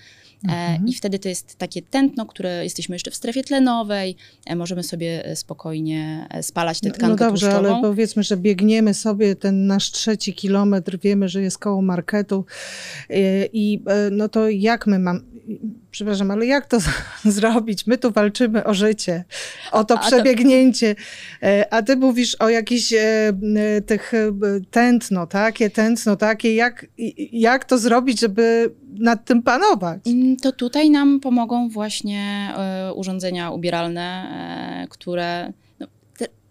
Mhm. 0.42 0.88
I 0.88 0.94
wtedy 0.94 1.18
to 1.18 1.28
jest 1.28 1.56
takie 1.58 1.82
tętno, 1.82 2.26
które 2.26 2.64
jesteśmy 2.64 2.94
jeszcze 2.94 3.10
w 3.10 3.14
strefie 3.16 3.44
tlenowej, 3.44 4.16
możemy 4.56 4.82
sobie 4.82 5.32
spokojnie 5.34 6.28
spalać 6.42 6.80
tę 6.80 6.88
No- 6.88 6.94
tkankę 6.94 7.24
No 7.24 7.30
dobrze, 7.30 7.46
tłuszczową. 7.50 7.72
ale 7.74 7.82
powiedzmy, 7.82 8.22
że 8.22 8.36
biegniemy 8.36 8.94
sobie 8.94 9.36
ten 9.36 9.66
nasz 9.66 9.90
trzeci 9.90 10.34
kilometr, 10.34 10.98
wiemy, 10.98 11.28
że 11.28 11.42
jest 11.42 11.58
koło 11.58 11.82
marketu 11.82 12.44
i 13.52 13.80
no 14.10 14.28
to 14.28 14.48
jak 14.48 14.86
my 14.86 14.98
mam, 14.98 15.20
przepraszam, 15.90 16.30
ale 16.30 16.46
jak 16.46 16.66
to 16.66 16.78
zrobić? 17.24 17.86
My 17.86 17.98
tu 17.98 18.10
walczymy 18.10 18.64
o 18.64 18.74
życie, 18.74 19.24
o 19.72 19.84
to 19.84 19.98
przebiegnięcie, 19.98 20.94
Y, 21.42 21.70
a 21.70 21.82
ty 21.82 21.96
mówisz 21.96 22.34
o 22.34 22.48
jakichś 22.48 22.92
y, 22.92 22.96
y, 23.76 23.82
tych 23.82 24.12
tętno, 24.70 25.26
takie 25.26 25.70
tętno, 25.70 26.16
takie, 26.16 26.54
jak, 26.54 26.86
jak 27.32 27.64
to 27.64 27.78
zrobić, 27.78 28.20
żeby 28.20 28.70
nad 28.98 29.24
tym 29.24 29.42
panować? 29.42 30.00
Mm, 30.06 30.36
To 30.36 30.52
tutaj 30.52 30.90
nam 30.90 31.20
pomogą 31.20 31.68
właśnie 31.68 32.52
e, 32.56 32.94
urządzenia 32.94 33.50
ubieralne, 33.50 34.02
e, 34.82 34.88
które 34.88 35.52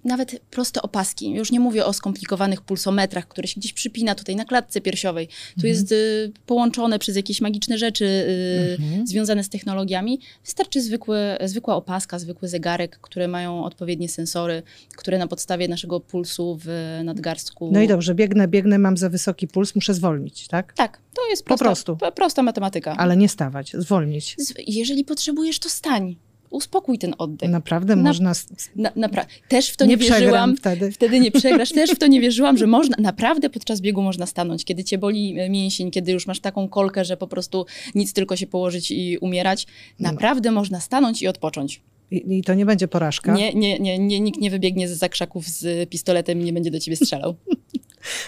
nawet 0.03 0.41
proste 0.51 0.81
opaski. 0.81 1.29
Już 1.29 1.51
nie 1.51 1.59
mówię 1.59 1.85
o 1.85 1.93
skomplikowanych 1.93 2.61
pulsometrach, 2.61 3.27
które 3.27 3.47
się 3.47 3.59
gdzieś 3.59 3.73
przypina 3.73 4.15
tutaj 4.15 4.35
na 4.35 4.45
klatce 4.45 4.81
piersiowej. 4.81 5.27
Tu 5.27 5.33
Mhm. 5.57 5.73
jest 5.73 5.91
y, 5.91 6.31
połączone 6.45 6.99
przez 6.99 7.15
jakieś 7.15 7.41
magiczne 7.41 7.77
rzeczy 7.77 8.05
y, 8.05 8.77
Mhm. 8.83 9.07
związane 9.07 9.43
z 9.43 9.49
technologiami. 9.49 10.19
Wystarczy 10.45 10.81
zwykły, 10.81 11.17
zwykła 11.45 11.75
opaska, 11.75 12.19
zwykły 12.19 12.47
zegarek, 12.47 12.99
które 13.01 13.27
mają 13.27 13.63
odpowiednie 13.63 14.09
sensory, 14.09 14.63
które 14.95 15.17
na 15.17 15.27
podstawie 15.27 15.67
naszego 15.67 15.99
pulsu 15.99 16.59
w 16.65 16.99
nadgarstku. 17.03 17.69
No 17.73 17.81
i 17.81 17.87
dobrze, 17.87 18.15
biegnę, 18.15 18.47
biegnę, 18.47 18.79
mam 18.79 18.97
za 18.97 19.09
wysoki 19.09 19.47
puls, 19.47 19.75
muszę 19.75 19.93
zwolnić, 19.93 20.47
tak? 20.47 20.73
Tak, 20.73 20.97
to 21.13 21.27
jest 21.29 21.43
Po 21.43 21.47
prosta, 21.47 21.65
prostu. 21.65 21.97
p- 21.97 22.11
prosta 22.11 22.43
matematyka. 22.43 22.95
Ale 22.97 23.17
nie 23.17 23.29
stawać, 23.29 23.71
zwolnić. 23.73 24.35
Z- 24.39 24.53
Jeżeli 24.67 25.05
potrzebujesz, 25.05 25.59
to 25.59 25.69
stań. 25.69 26.15
Uspokój 26.51 26.97
ten 26.97 27.15
oddech. 27.17 27.49
Naprawdę 27.49 27.95
Na- 27.95 28.03
można. 28.03 28.33
Na, 28.75 29.09
też 29.47 29.69
w 29.69 29.77
to 29.77 29.85
nie, 29.85 29.89
nie 29.89 29.97
wierzyłam. 29.97 30.57
wtedy. 30.57 30.91
Wtedy 30.91 31.19
nie 31.19 31.31
przegrasz. 31.31 31.71
Też 31.81 31.91
w 31.91 31.97
to 31.97 32.07
nie 32.07 32.21
wierzyłam, 32.21 32.57
że 32.57 32.67
można, 32.67 32.95
naprawdę 32.99 33.49
podczas 33.49 33.81
biegu 33.81 34.01
można 34.01 34.25
stanąć. 34.25 34.65
Kiedy 34.65 34.83
cię 34.83 34.97
boli 34.97 35.39
e, 35.39 35.49
mięsień, 35.49 35.91
kiedy 35.91 36.11
już 36.11 36.27
masz 36.27 36.39
taką 36.39 36.69
kolkę, 36.69 37.05
że 37.05 37.17
po 37.17 37.27
prostu 37.27 37.65
nic 37.95 38.13
tylko 38.13 38.35
się 38.35 38.47
położyć 38.47 38.91
i 38.91 39.17
umierać. 39.17 39.67
No. 39.99 40.11
Naprawdę 40.11 40.51
można 40.51 40.79
stanąć 40.79 41.21
i 41.21 41.27
odpocząć. 41.27 41.81
I, 42.11 42.37
I 42.37 42.43
to 42.43 42.53
nie 42.53 42.65
będzie 42.65 42.87
porażka. 42.87 43.35
Nie, 43.35 43.53
nie, 43.53 43.79
nie, 43.79 43.99
nie, 43.99 44.19
nikt 44.19 44.39
nie 44.39 44.49
wybiegnie 44.49 44.87
z 44.87 44.91
zakrzaków 44.91 45.47
z 45.47 45.89
pistoletem 45.89 46.41
i 46.41 46.43
nie 46.43 46.53
będzie 46.53 46.71
do 46.71 46.79
ciebie 46.79 46.97
strzelał. 46.97 47.35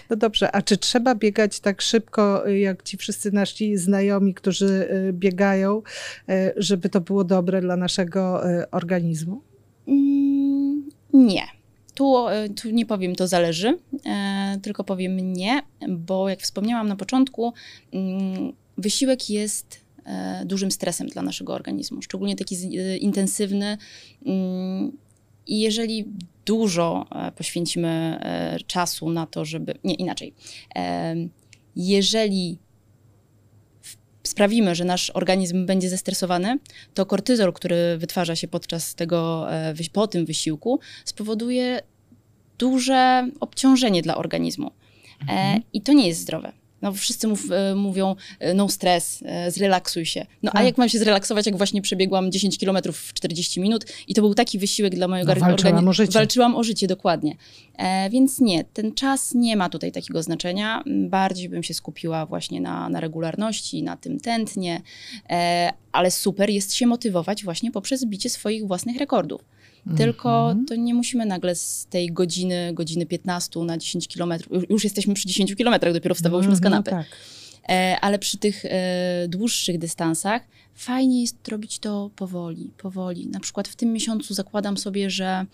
No 0.09 0.15
dobrze, 0.15 0.51
a 0.51 0.61
czy 0.61 0.77
trzeba 0.77 1.15
biegać 1.15 1.59
tak 1.59 1.81
szybko, 1.81 2.47
jak 2.47 2.83
ci 2.83 2.97
wszyscy 2.97 3.31
nasi 3.31 3.77
znajomi, 3.77 4.33
którzy 4.33 4.65
y, 5.09 5.13
biegają, 5.13 5.81
y, 6.29 6.53
żeby 6.57 6.89
to 6.89 7.01
było 7.01 7.23
dobre 7.23 7.61
dla 7.61 7.77
naszego 7.77 8.49
y, 8.49 8.69
organizmu? 8.71 9.41
Mm, 9.87 10.89
nie. 11.13 11.43
Tu, 11.95 12.27
e, 12.27 12.49
tu 12.49 12.69
nie 12.69 12.85
powiem, 12.85 13.15
to 13.15 13.27
zależy, 13.27 13.77
e, 14.05 14.59
tylko 14.61 14.83
powiem 14.83 15.33
nie, 15.33 15.61
bo 15.89 16.29
jak 16.29 16.39
wspomniałam 16.39 16.87
na 16.87 16.95
początku, 16.95 17.53
mm, 17.93 18.53
wysiłek 18.77 19.29
jest 19.29 19.81
e, 20.05 20.43
dużym 20.45 20.71
stresem 20.71 21.07
dla 21.07 21.21
naszego 21.21 21.53
organizmu, 21.53 22.01
szczególnie 22.01 22.35
taki 22.35 22.55
e, 22.55 22.97
intensywny. 22.97 23.77
I 25.47 25.59
jeżeli 25.59 26.05
dużo 26.45 27.05
e, 27.11 27.31
poświęcimy 27.31 28.19
e, 28.21 28.57
czasu 28.67 29.09
na 29.09 29.25
to, 29.25 29.45
żeby. 29.45 29.73
Nie, 29.83 29.93
inaczej. 29.93 30.33
E, 30.75 31.15
jeżeli 31.75 32.57
sprawimy, 34.23 34.75
że 34.75 34.85
nasz 34.85 35.09
organizm 35.09 35.65
będzie 35.65 35.89
zestresowany, 35.89 36.59
to 36.93 37.05
kortyzol, 37.05 37.53
który 37.53 37.97
wytwarza 37.97 38.35
się 38.35 38.47
podczas 38.47 38.95
tego, 38.95 39.47
po 39.93 40.07
tym 40.07 40.25
wysiłku, 40.25 40.79
spowoduje 41.05 41.79
duże 42.57 43.29
obciążenie 43.39 44.01
dla 44.01 44.17
organizmu. 44.17 44.71
E, 45.29 45.59
I 45.73 45.81
to 45.81 45.93
nie 45.93 46.07
jest 46.07 46.21
zdrowe. 46.21 46.62
No, 46.83 46.93
wszyscy 46.93 47.27
mów, 47.27 47.51
e, 47.51 47.75
mówią, 47.75 48.15
e, 48.39 48.53
no 48.53 48.69
stres, 48.69 49.23
e, 49.25 49.51
zrelaksuj 49.51 50.05
się. 50.05 50.25
No 50.43 50.51
a 50.51 50.53
Tak. 50.53 50.65
jak 50.65 50.77
mam 50.77 50.89
się 50.89 50.99
zrelaksować, 50.99 51.45
jak 51.45 51.57
właśnie 51.57 51.81
przebiegłam 51.81 52.31
10 52.31 52.57
kilometrów 52.57 52.97
w 52.97 53.13
40 53.13 53.61
minut 53.61 53.85
i 54.07 54.13
to 54.13 54.21
był 54.21 54.33
taki 54.33 54.59
wysiłek 54.59 54.95
dla 54.95 55.07
mojego 55.07 55.33
No, 55.33 55.39
walczyłam 55.39 55.53
organizmu. 55.53 55.89
o 55.89 55.93
życie. 55.93 56.11
Walczyłam 56.13 56.55
o 56.55 56.63
życie, 56.63 56.87
dokładnie. 56.87 57.35
E, 57.77 58.09
więc 58.09 58.39
nie, 58.39 58.63
ten 58.63 58.93
czas 58.93 59.33
nie 59.35 59.55
ma 59.57 59.69
tutaj 59.69 59.91
takiego 59.91 60.23
znaczenia. 60.23 60.83
Bardziej 61.09 61.49
bym 61.49 61.63
się 61.63 61.73
skupiła 61.73 62.25
właśnie 62.25 62.61
na, 62.61 62.89
na 62.89 62.99
regularności, 62.99 63.83
na 63.83 63.97
tym 63.97 64.19
tętnie, 64.19 64.81
e, 65.29 65.69
ale 65.91 66.11
super 66.11 66.49
jest 66.49 66.73
się 66.75 66.87
motywować 66.87 67.43
właśnie 67.43 67.71
poprzez 67.71 68.05
bicie 68.05 68.29
swoich 68.29 68.67
własnych 68.67 68.97
rekordów. 68.97 69.41
Tylko 69.97 70.47
Mhm. 70.49 70.65
to 70.65 70.75
nie 70.75 70.93
musimy 70.93 71.25
nagle 71.25 71.55
z 71.55 71.85
tej 71.89 72.11
godziny, 72.11 72.71
godziny 72.73 73.05
15 73.05 73.59
na 73.59 73.77
10 73.77 74.07
kilometrów, 74.07 74.69
już, 74.69 74.83
jesteśmy 74.83 75.13
przy 75.13 75.27
10 75.27 75.55
kilometrach, 75.55 75.93
dopiero 75.93 76.15
wstawałyśmy 76.15 76.55
z 76.55 76.59
Mhm, 76.59 76.83
kanapy. 76.83 76.89
tak. 77.09 77.17
E, 77.69 77.97
ale 78.01 78.19
przy 78.19 78.37
tych 78.37 78.65
e, 78.65 79.27
dłuższych 79.27 79.77
dystansach 79.77 80.41
fajnie 80.75 81.21
jest 81.21 81.47
robić 81.47 81.79
to 81.79 82.09
powoli, 82.15 82.71
powoli. 82.77 83.27
Na 83.27 83.39
przykład 83.39 83.67
w 83.67 83.75
tym 83.75 83.93
miesiącu 83.93 84.33
zakładam 84.33 84.77
sobie, 84.77 85.09
że 85.09 85.45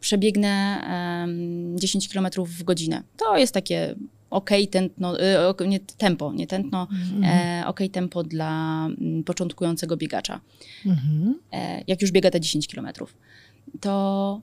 przebiegnę 0.00 0.80
em, 1.24 1.78
10 1.78 2.08
km 2.08 2.26
w 2.46 2.62
godzinę. 2.62 3.02
To 3.16 3.36
jest 3.38 3.54
takie 3.54 3.94
ok 4.30 4.50
tętno, 4.70 5.20
e, 5.20 5.48
ok, 5.48 5.60
nie 5.66 5.80
tempo, 5.80 6.32
nie 6.32 6.46
tętno, 6.46 6.88
Mhm. 6.90 7.24
e, 7.24 7.66
ok 7.66 7.80
tempo 7.92 8.22
dla 8.24 8.86
mm, 9.00 9.24
początkującego 9.24 9.96
biegacza. 9.96 10.40
Mhm. 10.86 11.38
E, 11.52 11.82
jak 11.86 12.02
już 12.02 12.10
biega 12.12 12.30
te 12.30 12.40
10 12.40 12.68
km, 12.68 12.88
to 13.80 14.40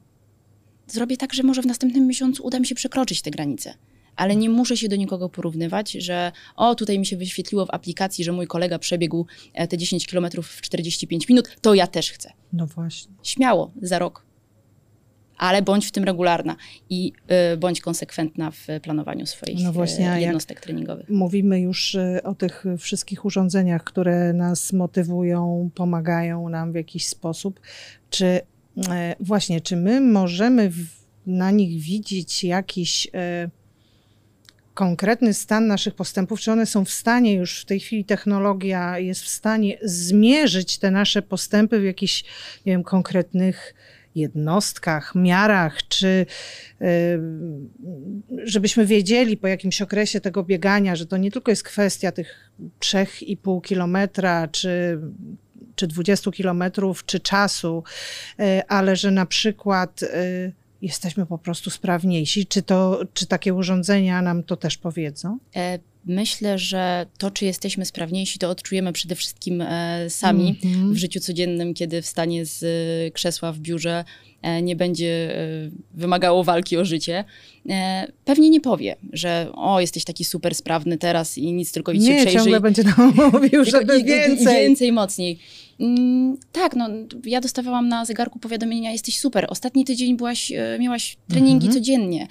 zrobię 0.87 1.17
tak, 1.17 1.33
że 1.33 1.43
może 1.43 1.61
w 1.61 1.65
następnym 1.65 2.07
miesiącu 2.07 2.43
uda 2.45 2.59
mi 2.59 2.67
się 2.67 2.75
przekroczyć 2.75 3.21
te 3.21 3.31
granice. 3.31 3.73
Ale 4.15 4.35
nie 4.35 4.49
muszę 4.49 4.77
się 4.77 4.87
do 4.89 4.95
nikogo 4.95 5.29
porównywać, 5.29 5.91
że 5.91 6.31
o, 6.55 6.75
tutaj 6.75 6.99
mi 6.99 7.05
się 7.05 7.17
wyświetliło 7.17 7.65
w 7.65 7.69
aplikacji, 7.73 8.23
że 8.23 8.31
mój 8.31 8.47
kolega 8.47 8.79
przebiegł 8.79 9.25
e, 9.53 9.67
te 9.67 9.77
10 9.77 10.07
km 10.07 10.27
w 10.43 10.61
45 10.61 11.29
minut, 11.29 11.49
to 11.61 11.73
ja 11.73 11.87
też 11.87 12.11
chcę. 12.11 12.33
No 12.53 12.67
właśnie. 12.67 13.13
Śmiało, 13.23 13.71
za 13.81 13.99
rok. 13.99 14.25
ale 15.37 15.61
bądź 15.61 15.85
w 15.85 15.91
tym 15.91 16.03
regularna 16.03 16.55
i 16.89 17.13
y, 17.53 17.57
bądź 17.57 17.81
konsekwentna 17.81 18.51
w 18.51 18.67
planowaniu 18.81 19.25
swoich 19.25 19.63
No 19.63 19.73
właśnie, 19.73 20.05
jak- 20.05 20.21
jednostek 20.21 20.59
treningowych. 20.61 21.09
Mówimy 21.09 21.59
już 21.59 21.97
o 22.23 22.35
tych 22.35 22.65
wszystkich 22.79 23.25
urządzeniach, 23.25 23.83
które 23.83 24.33
nas 24.33 24.73
motywują, 24.73 25.69
pomagają 25.75 26.49
nam 26.49 26.71
w 26.71 26.75
jakiś 26.75 27.07
sposób. 27.07 27.59
Czy 28.09 28.25
e, 28.25 28.41
właśnie, 29.19 29.61
czy 29.61 29.75
my 29.75 30.01
możemy 30.01 30.69
w, 30.69 30.87
na 31.27 31.51
nich 31.51 31.81
widzieć 31.81 32.43
jakiś 32.43 33.07
e, 33.13 33.49
konkretny 34.73 35.33
stan 35.33 35.67
naszych 35.67 35.95
postępów? 35.95 36.39
Czy 36.39 36.51
one 36.51 36.65
są 36.65 36.85
w 36.85 36.89
stanie, 36.89 37.33
już 37.33 37.61
w 37.61 37.65
tej 37.65 37.79
chwili 37.79 38.05
technologia 38.05 38.99
jest 38.99 39.21
w 39.21 39.27
stanie 39.27 39.77
zmierzyć 39.83 40.77
te 40.77 40.91
nasze 40.91 41.21
postępy 41.21 41.79
w 41.79 41.83
jakichś, 41.83 42.23
nie 42.65 42.73
wiem, 42.73 42.83
konkretnych 42.83 43.73
jednostkach, 44.15 45.15
miarach, 45.15 45.87
czy 45.87 46.25
y, 46.81 46.85
żebyśmy 48.43 48.85
wiedzieli 48.85 49.37
po 49.37 49.47
jakimś 49.47 49.81
okresie 49.81 50.21
tego 50.21 50.43
biegania, 50.43 50.95
że 50.95 51.05
to 51.05 51.17
nie 51.17 51.31
tylko 51.31 51.51
jest 51.51 51.63
kwestia 51.63 52.11
tych 52.11 52.51
3,5 52.79 53.61
kilometra, 53.61 54.47
czy, 54.47 54.99
czy 55.75 55.87
20 55.87 56.31
kilometrów, 56.31 57.05
czy 57.05 57.19
czasu, 57.19 57.83
y, 58.39 58.67
ale 58.67 58.95
że 58.95 59.11
na 59.11 59.25
przykład 59.25 60.03
y, 60.03 60.53
jesteśmy 60.81 61.25
po 61.25 61.37
prostu 61.37 61.69
sprawniejsi. 61.69 62.45
Czy, 62.45 62.61
to, 62.61 63.01
czy 63.13 63.27
takie 63.27 63.53
urządzenia 63.53 64.21
nam 64.21 64.43
to 64.43 64.57
też 64.57 64.77
powiedzą? 64.77 65.37
E, 65.55 65.79
Myślę, 66.05 66.57
że 66.59 67.05
to, 67.17 67.31
czy 67.31 67.45
jesteśmy 67.45 67.85
sprawniejsi, 67.85 68.39
to 68.39 68.49
odczujemy 68.49 68.93
przede 68.93 69.15
wszystkim 69.15 69.61
e, 69.61 70.05
sami 70.09 70.59
Mhm. 70.65 70.93
w 70.93 70.97
życiu 70.97 71.19
codziennym, 71.19 71.73
kiedy 71.73 72.01
wstanie 72.01 72.45
z 72.45 72.63
e, 72.63 73.11
krzesła 73.11 73.51
w 73.51 73.59
biurze 73.59 74.03
e, 74.41 74.61
nie 74.61 74.75
będzie 74.75 75.35
wymagało 75.93 76.43
walki 76.43 76.77
o 76.77 76.85
życie. 76.85 77.23
Pewnie 78.25 78.49
nie 78.49 78.61
powie, 78.61 78.95
że 79.13 79.47
o, 79.53 79.79
jesteś 79.81 80.03
taki 80.03 80.23
super 80.25 80.55
sprawny 80.55 80.97
teraz 80.97 81.37
i 81.37 81.53
nic, 81.53 81.71
tylko 81.71 81.91
idź 81.91 82.03
się 82.05 82.09
Nie, 82.09 82.15
przejrzyj. 82.21 82.35
ciągle 82.41 82.59
będzie 82.61 82.83
nam 82.83 83.13
mówił, 83.33 83.49
Tylko 83.49 83.65
żeby 83.65 83.99
i- 83.99 84.03
więcej. 84.03 84.55
Więcej, 84.55 84.91
mocniej. 84.91 85.39
Mm, 85.79 86.37
tak, 86.51 86.75
no 86.75 86.89
ja 87.25 87.41
dostawałam 87.41 87.87
na 87.89 88.05
zegarku 88.05 88.39
powiadomienia, 88.39 88.91
jesteś 88.91 89.19
super. 89.19 89.45
Ostatni 89.49 89.85
tydzień 89.85 90.17
byłaś, 90.17 90.51
miałaś 90.79 91.17
treningi 91.29 91.65
Mhm. 91.67 91.73
codziennie. 91.73 92.27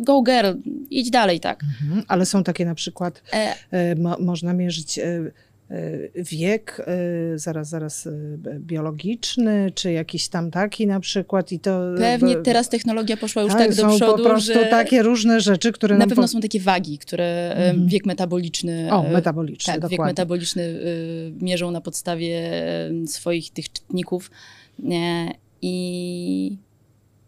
Go 0.00 0.22
girl, 0.22 0.52
idź 0.90 1.10
dalej, 1.10 1.40
tak. 1.40 1.62
Mhm, 1.82 2.02
Ale 2.08 2.26
są 2.26 2.44
takie 2.44 2.64
na 2.64 2.74
przykład, 2.74 2.83
E, 3.32 3.54
e, 3.70 3.94
mo, 3.94 4.16
można 4.20 4.52
mierzyć 4.52 4.98
e, 4.98 5.02
e, 5.70 6.22
wiek, 6.22 6.86
zaraz, 7.34 7.68
zaraz 7.68 8.08
biologiczny, 8.58 9.72
czy 9.74 9.92
jakiś 9.92 10.28
tam 10.28 10.50
taki 10.50 10.86
na 10.86 11.00
przykład 11.00 11.52
i 11.52 11.60
to... 11.60 11.80
Pewnie 11.98 12.36
teraz 12.36 12.68
technologia 12.68 13.16
poszła 13.16 13.42
już 13.42 13.52
tak, 13.52 13.60
tak 13.68 13.74
do 13.76 13.96
przodu, 13.96 14.22
po 14.22 14.28
prostu 14.28 14.52
że 14.54 14.64
takie 14.66 15.02
różne 15.02 15.40
rzeczy, 15.40 15.72
które 15.72 15.98
na 15.98 16.06
pewno 16.06 16.22
po- 16.22 16.28
są 16.28 16.40
takie 16.40 16.60
wagi, 16.60 16.98
które 16.98 17.54
Mhm. 17.56 17.86
wiek 17.88 18.06
metaboliczny... 18.06 18.88
O, 18.92 19.02
metaboliczny, 19.02 19.72
Tak, 19.72 19.82
wiek 19.82 19.90
dokładnie. 19.90 20.10
metaboliczny 20.10 20.62
y, 20.62 21.32
mierzą 21.40 21.70
na 21.70 21.80
podstawie 21.80 22.50
swoich 23.06 23.50
tych 23.50 23.72
czytników. 23.72 24.30
I 25.62 26.56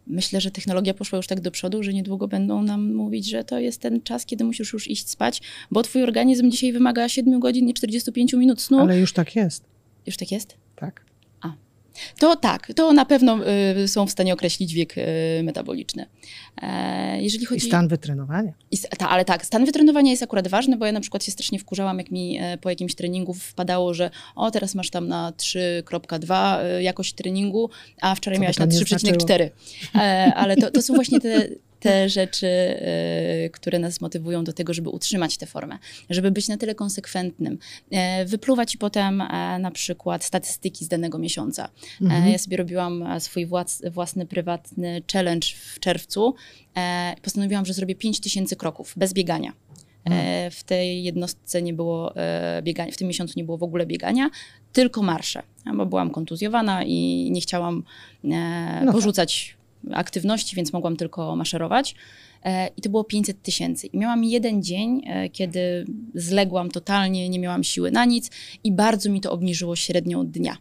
myślę, 0.07 0.41
że 0.41 0.51
technologia 0.51 0.95
poszła 0.95 1.17
już 1.17 1.27
tak 1.27 1.41
do 1.41 1.51
przodu, 1.51 1.83
że 1.83 1.93
niedługo 1.93 2.29
będą 2.29 2.63
nam 2.63 2.95
mówić, 2.95 3.27
że 3.31 3.45
to 3.45 3.59
jest 3.59 3.81
ten 3.81 4.03
czas, 4.03 4.27
kiedy 4.27 4.45
musisz 4.45 4.73
już 4.73 4.91
iść 4.91 5.09
spać, 5.11 5.43
bo 5.71 5.83
twój 5.83 6.03
organizm 6.03 6.51
dzisiaj 6.51 6.73
wymaga 6.73 7.09
7 7.09 7.41
godzin 7.41 7.69
i 7.69 7.75
45 7.75 8.33
minut 8.33 8.61
snu. 8.61 8.79
Ale 8.79 8.99
już 8.99 9.13
tak 9.13 9.37
jest, 9.37 9.65
Już 10.07 10.17
tak 10.17 10.33
jest? 10.33 10.55
tak. 10.77 11.05
To 12.19 12.37
tak, 12.37 12.73
to 12.77 12.93
na 12.93 13.05
pewno 13.05 13.39
y, 13.85 13.89
są 13.89 14.07
w 14.07 14.11
stanie 14.11 14.35
określić 14.35 14.75
wiek 14.75 14.99
y, 14.99 15.03
metaboliczny. 15.43 16.07
E, 16.63 17.23
jeżeli 17.23 17.43
I 17.43 17.47
chodzi... 17.47 17.67
stan 17.67 17.89
wytrenowania. 17.89 18.53
I, 18.71 18.79
ta, 18.99 19.09
ale 19.09 19.25
tak, 19.25 19.47
stan 19.47 19.65
wytrenowania 19.65 20.11
jest 20.11 20.23
akurat 20.23 20.49
ważny, 20.49 20.77
bo 20.77 20.87
ja 20.87 20.93
na 20.93 21.01
przykład 21.01 21.25
się 21.25 21.33
strasznie 21.33 21.59
wkurzałam, 21.59 21.99
jak 21.99 22.11
mi 22.11 22.39
e, 22.41 22.59
po 22.59 22.71
jakimś 22.71 22.95
treningu 22.95 23.35
wpadało, 23.35 23.95
że 23.95 24.11
o, 24.35 24.51
teraz 24.51 24.75
masz 24.75 24.91
tam 24.91 25.09
na 25.09 25.33
3.2 25.33 26.59
e, 26.59 26.83
jakość 26.83 27.13
treningu, 27.13 27.71
a 28.01 28.15
wczoraj 28.15 28.41
miałaś 28.41 28.59
na 28.59 28.65
nie 28.65 28.79
3,4. 28.79 29.51
E, 29.95 30.33
ale 30.35 30.57
to, 30.57 30.71
to 30.71 30.83
są 30.83 30.95
właśnie 30.95 31.21
te, 31.21 31.49
te 31.87 32.09
rzeczy, 32.09 32.47
e, 32.47 33.51
które 33.51 33.79
nas 33.79 34.01
motywują 34.01 34.45
do 34.45 34.53
tego, 34.53 34.75
żeby 34.75 34.91
utrzymać 34.91 35.37
tę 35.37 35.47
formę, 35.47 35.79
żeby 36.11 36.31
być 36.31 36.49
na 36.49 36.57
tyle 36.57 36.75
konsekwentnym, 36.75 37.59
e, 37.91 38.25
wypluwać 38.25 38.75
i 38.75 38.79
potem 38.79 39.21
e, 39.21 39.59
na 39.59 39.71
przykład 39.71 40.25
statystyki 40.25 40.85
z 40.85 40.89
danego 40.89 41.19
miesiąca. 41.19 41.69
Mhm. 42.03 42.23
E, 42.25 42.31
Ja 42.31 42.39
sobie 42.39 42.57
robiłam 42.57 43.05
swój 43.19 43.47
włas, 43.47 43.83
własny, 43.91 44.27
prywatny 44.27 45.03
challenge 45.13 45.47
w 45.75 45.81
czerwcu. 45.81 46.35
Postanowiłam, 47.23 47.67
że 47.67 47.73
zrobię 47.73 47.95
5000 47.95 48.57
kroków 48.57 48.95
bez 48.97 49.13
biegania. 49.13 49.53
E, 50.05 50.51
W 50.51 50.65
tej 50.65 51.05
jednostce 51.05 51.63
nie 51.63 51.73
było 51.73 52.15
biegania, 52.63 52.93
w 52.93 52.97
tym 52.97 53.09
miesiącu 53.09 53.35
nie 53.37 53.45
było 53.45 53.59
w 53.59 53.63
ogóle 53.63 53.87
biegania, 53.87 54.31
tylko 54.73 55.03
marsze, 55.03 55.43
bo 55.77 55.87
byłam 55.87 56.11
kontuzjowana 56.11 56.85
i 56.85 57.29
nie 57.33 57.41
chciałam 57.41 57.83
e, 58.25 58.29
tak. 58.85 58.93
porzucać 58.93 59.57
aktywności, 59.93 60.57
więc 60.57 60.73
mogłam 60.73 60.97
tylko 60.97 61.37
maszerować. 61.37 61.95
E, 62.45 62.69
I 62.77 62.83
to 62.83 62.91
było 62.91 63.05
500 63.05 63.43
tysięcy. 63.43 63.87
I 63.87 63.99
miałam 63.99 64.25
jeden 64.25 64.63
dzień, 64.63 65.03
e, 65.07 65.29
kiedy 65.29 65.87
zległam 66.15 66.71
totalnie, 66.71 67.29
nie 67.29 67.39
miałam 67.39 67.65
siły 67.65 67.91
na 67.91 68.05
nic 68.05 68.31
i 68.65 68.73
bardzo 68.73 69.11
mi 69.11 69.21
to 69.21 69.33
obniżyło 69.33 69.77
średnią 69.77 70.27
dnia. 70.27 70.57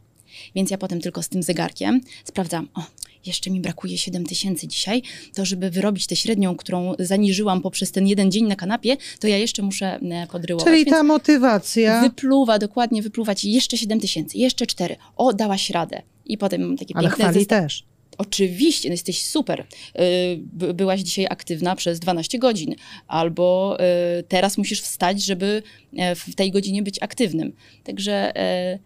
Więc 0.56 0.72
ja 0.72 0.78
potem 0.78 1.02
tylko 1.02 1.24
z 1.24 1.30
tym 1.30 1.44
zegarkiem 1.44 2.02
sprawdzam, 2.24 2.70
o, 2.74 2.84
jeszcze 3.26 3.52
mi 3.52 3.60
brakuje 3.60 3.98
7 3.98 4.26
tysięcy 4.26 4.68
dzisiaj, 4.68 5.02
to 5.34 5.46
żeby 5.46 5.70
wyrobić 5.70 6.08
tę 6.08 6.16
średnią, 6.16 6.56
którą 6.56 6.94
zaniżyłam 7.00 7.62
poprzez 7.62 7.92
ten 7.92 8.08
jeden 8.08 8.32
dzień 8.32 8.46
na 8.46 8.56
kanapie, 8.56 8.98
to 9.20 9.28
ja 9.28 9.38
jeszcze 9.38 9.62
muszę 9.62 10.00
e, 10.12 10.28
podryłować. 10.28 10.66
Czyli 10.74 10.86
Więc 10.86 10.98
ta 10.98 11.04
motywacja, 11.04 12.02
Wypluwa, 12.02 12.60
dokładnie 12.60 13.02
wypluwać 13.02 13.46
jeszcze 13.46 13.78
7 13.78 14.00
tysięcy, 14.00 14.38
jeszcze 14.38 14.66
4. 14.68 14.96
O, 15.16 15.34
dałaś 15.34 15.70
radę. 15.70 16.02
I 16.26 16.38
potem 16.38 16.62
mam 16.62 16.78
takie 16.78 16.96
ale 16.98 17.08
piękne 17.08 17.26
chwali 17.26 17.40
zesta- 17.40 17.62
też. 17.62 17.84
Oczywiście, 18.17 18.89
no 18.89 18.93
jesteś 18.93 19.21
super. 19.25 19.60
Y, 19.60 20.39
by- 20.39 20.73
Byłaś 20.73 21.01
dzisiaj 21.01 21.25
aktywna 21.30 21.75
przez 21.75 21.99
12 21.99 22.39
godzin, 22.39 22.75
albo 23.08 23.78
y, 24.19 24.23
teraz 24.23 24.58
musisz 24.58 24.82
wstać, 24.82 25.23
żeby 25.23 25.63
e, 25.97 26.15
w 26.15 26.36
tej 26.36 26.51
godzinie 26.51 26.84
być 26.84 27.04
aktywnym. 27.04 27.54
Także 27.84 28.36
e, 28.36 28.80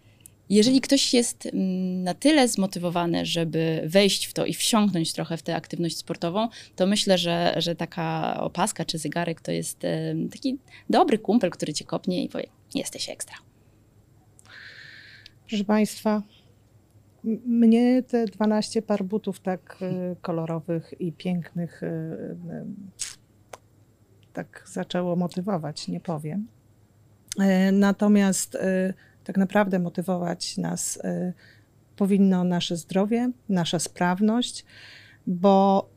jeżeli 0.50 0.82
ktoś 0.82 1.14
jest 1.14 1.46
mm, 1.46 2.04
na 2.04 2.14
tyle 2.14 2.48
zmotywowany, 2.48 3.26
żeby 3.26 3.82
wejść 3.86 4.26
w 4.26 4.34
to 4.34 4.46
i 4.46 4.54
wsiąknąć 4.54 5.14
trochę 5.14 5.38
w 5.38 5.42
tę 5.44 5.56
aktywność 5.56 5.98
sportową, 5.98 6.48
to 6.76 6.88
myślę, 6.88 7.18
że, 7.18 7.54
że 7.58 7.76
taka 7.76 8.38
opaska 8.42 8.86
czy 8.86 8.98
zegarek 8.98 9.42
to 9.42 9.52
jest 9.52 9.86
e, 9.86 10.16
taki 10.32 10.58
dobry 10.90 11.18
kumpel, 11.20 11.50
który 11.50 11.74
cię 11.74 11.86
kopnie 11.86 12.24
i 12.24 12.30
powie: 12.30 12.48
Jesteś 12.76 13.10
ekstra. 13.10 13.36
Proszę 15.48 15.64
Państwa, 15.64 16.24
mnie 17.24 18.04
te 18.04 18.26
12 18.26 18.82
par 18.82 19.04
butów 19.04 19.40
tak 19.40 19.78
y, 19.82 20.16
kolorowych 20.22 20.94
i 21.00 21.12
pięknych 21.12 21.84
y, 21.84 21.86
y, 21.86 22.38
tak 24.34 24.64
zaczęło 24.68 25.16
motywować, 25.16 25.88
nie 25.88 26.00
powiem. 26.00 26.48
E, 27.40 27.72
Natomiast 27.72 28.58
tak 29.24 29.38
naprawdę 29.38 29.80
motywować 29.80 30.58
nas 30.58 31.00
powinno 31.96 32.44
nasze 32.44 32.78
zdrowie, 32.78 33.32
nasza 33.50 33.80
sprawność, 33.80 34.66
bo 35.28 35.90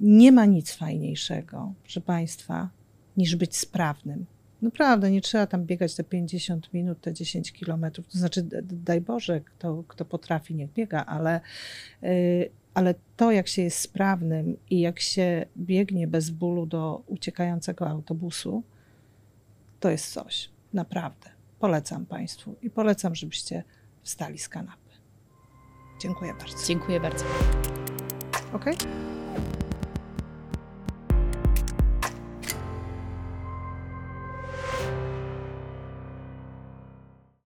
nie 0.00 0.32
ma 0.32 0.44
nic 0.44 0.72
fajniejszego, 0.72 1.72
proszę 1.82 2.00
Państwa, 2.00 2.70
niż 3.16 3.36
być 3.36 3.56
sprawnym. 3.56 4.26
Naprawdę, 4.62 5.10
nie 5.10 5.20
trzeba 5.20 5.46
tam 5.46 5.64
biegać 5.64 5.94
te 5.94 6.04
50 6.04 6.74
minut, 6.74 7.00
te 7.00 7.14
10 7.14 7.52
kilometrów. 7.52 8.06
To 8.06 8.18
znaczy, 8.18 8.42
daj 8.62 9.00
Boże, 9.00 9.40
kto, 9.40 9.84
kto 9.88 10.04
potrafi, 10.04 10.54
niech 10.54 10.72
biega, 10.72 11.06
ale, 11.06 11.40
y, 12.02 12.50
ale 12.74 12.94
to, 13.16 13.32
jak 13.32 13.48
się 13.48 13.62
jest 13.62 13.78
sprawnym 13.78 14.56
i 14.70 14.80
jak 14.80 15.00
się 15.00 15.46
biegnie 15.56 16.06
bez 16.06 16.30
bólu 16.30 16.66
do 16.66 17.02
uciekającego 17.06 17.88
autobusu, 17.88 18.62
to 19.80 19.90
jest 19.90 20.12
coś. 20.12 20.50
Naprawdę. 20.72 21.30
Polecam 21.58 22.06
Państwu 22.06 22.56
i 22.62 22.70
polecam, 22.70 23.14
żebyście 23.14 23.64
wstali 24.02 24.38
z 24.38 24.48
kanapy. 24.48 24.88
Dziękuję 26.02 26.34
bardzo. 26.38 26.66
Dziękuję 26.66 27.00
bardzo. 27.00 27.24
Okej? 28.52 28.74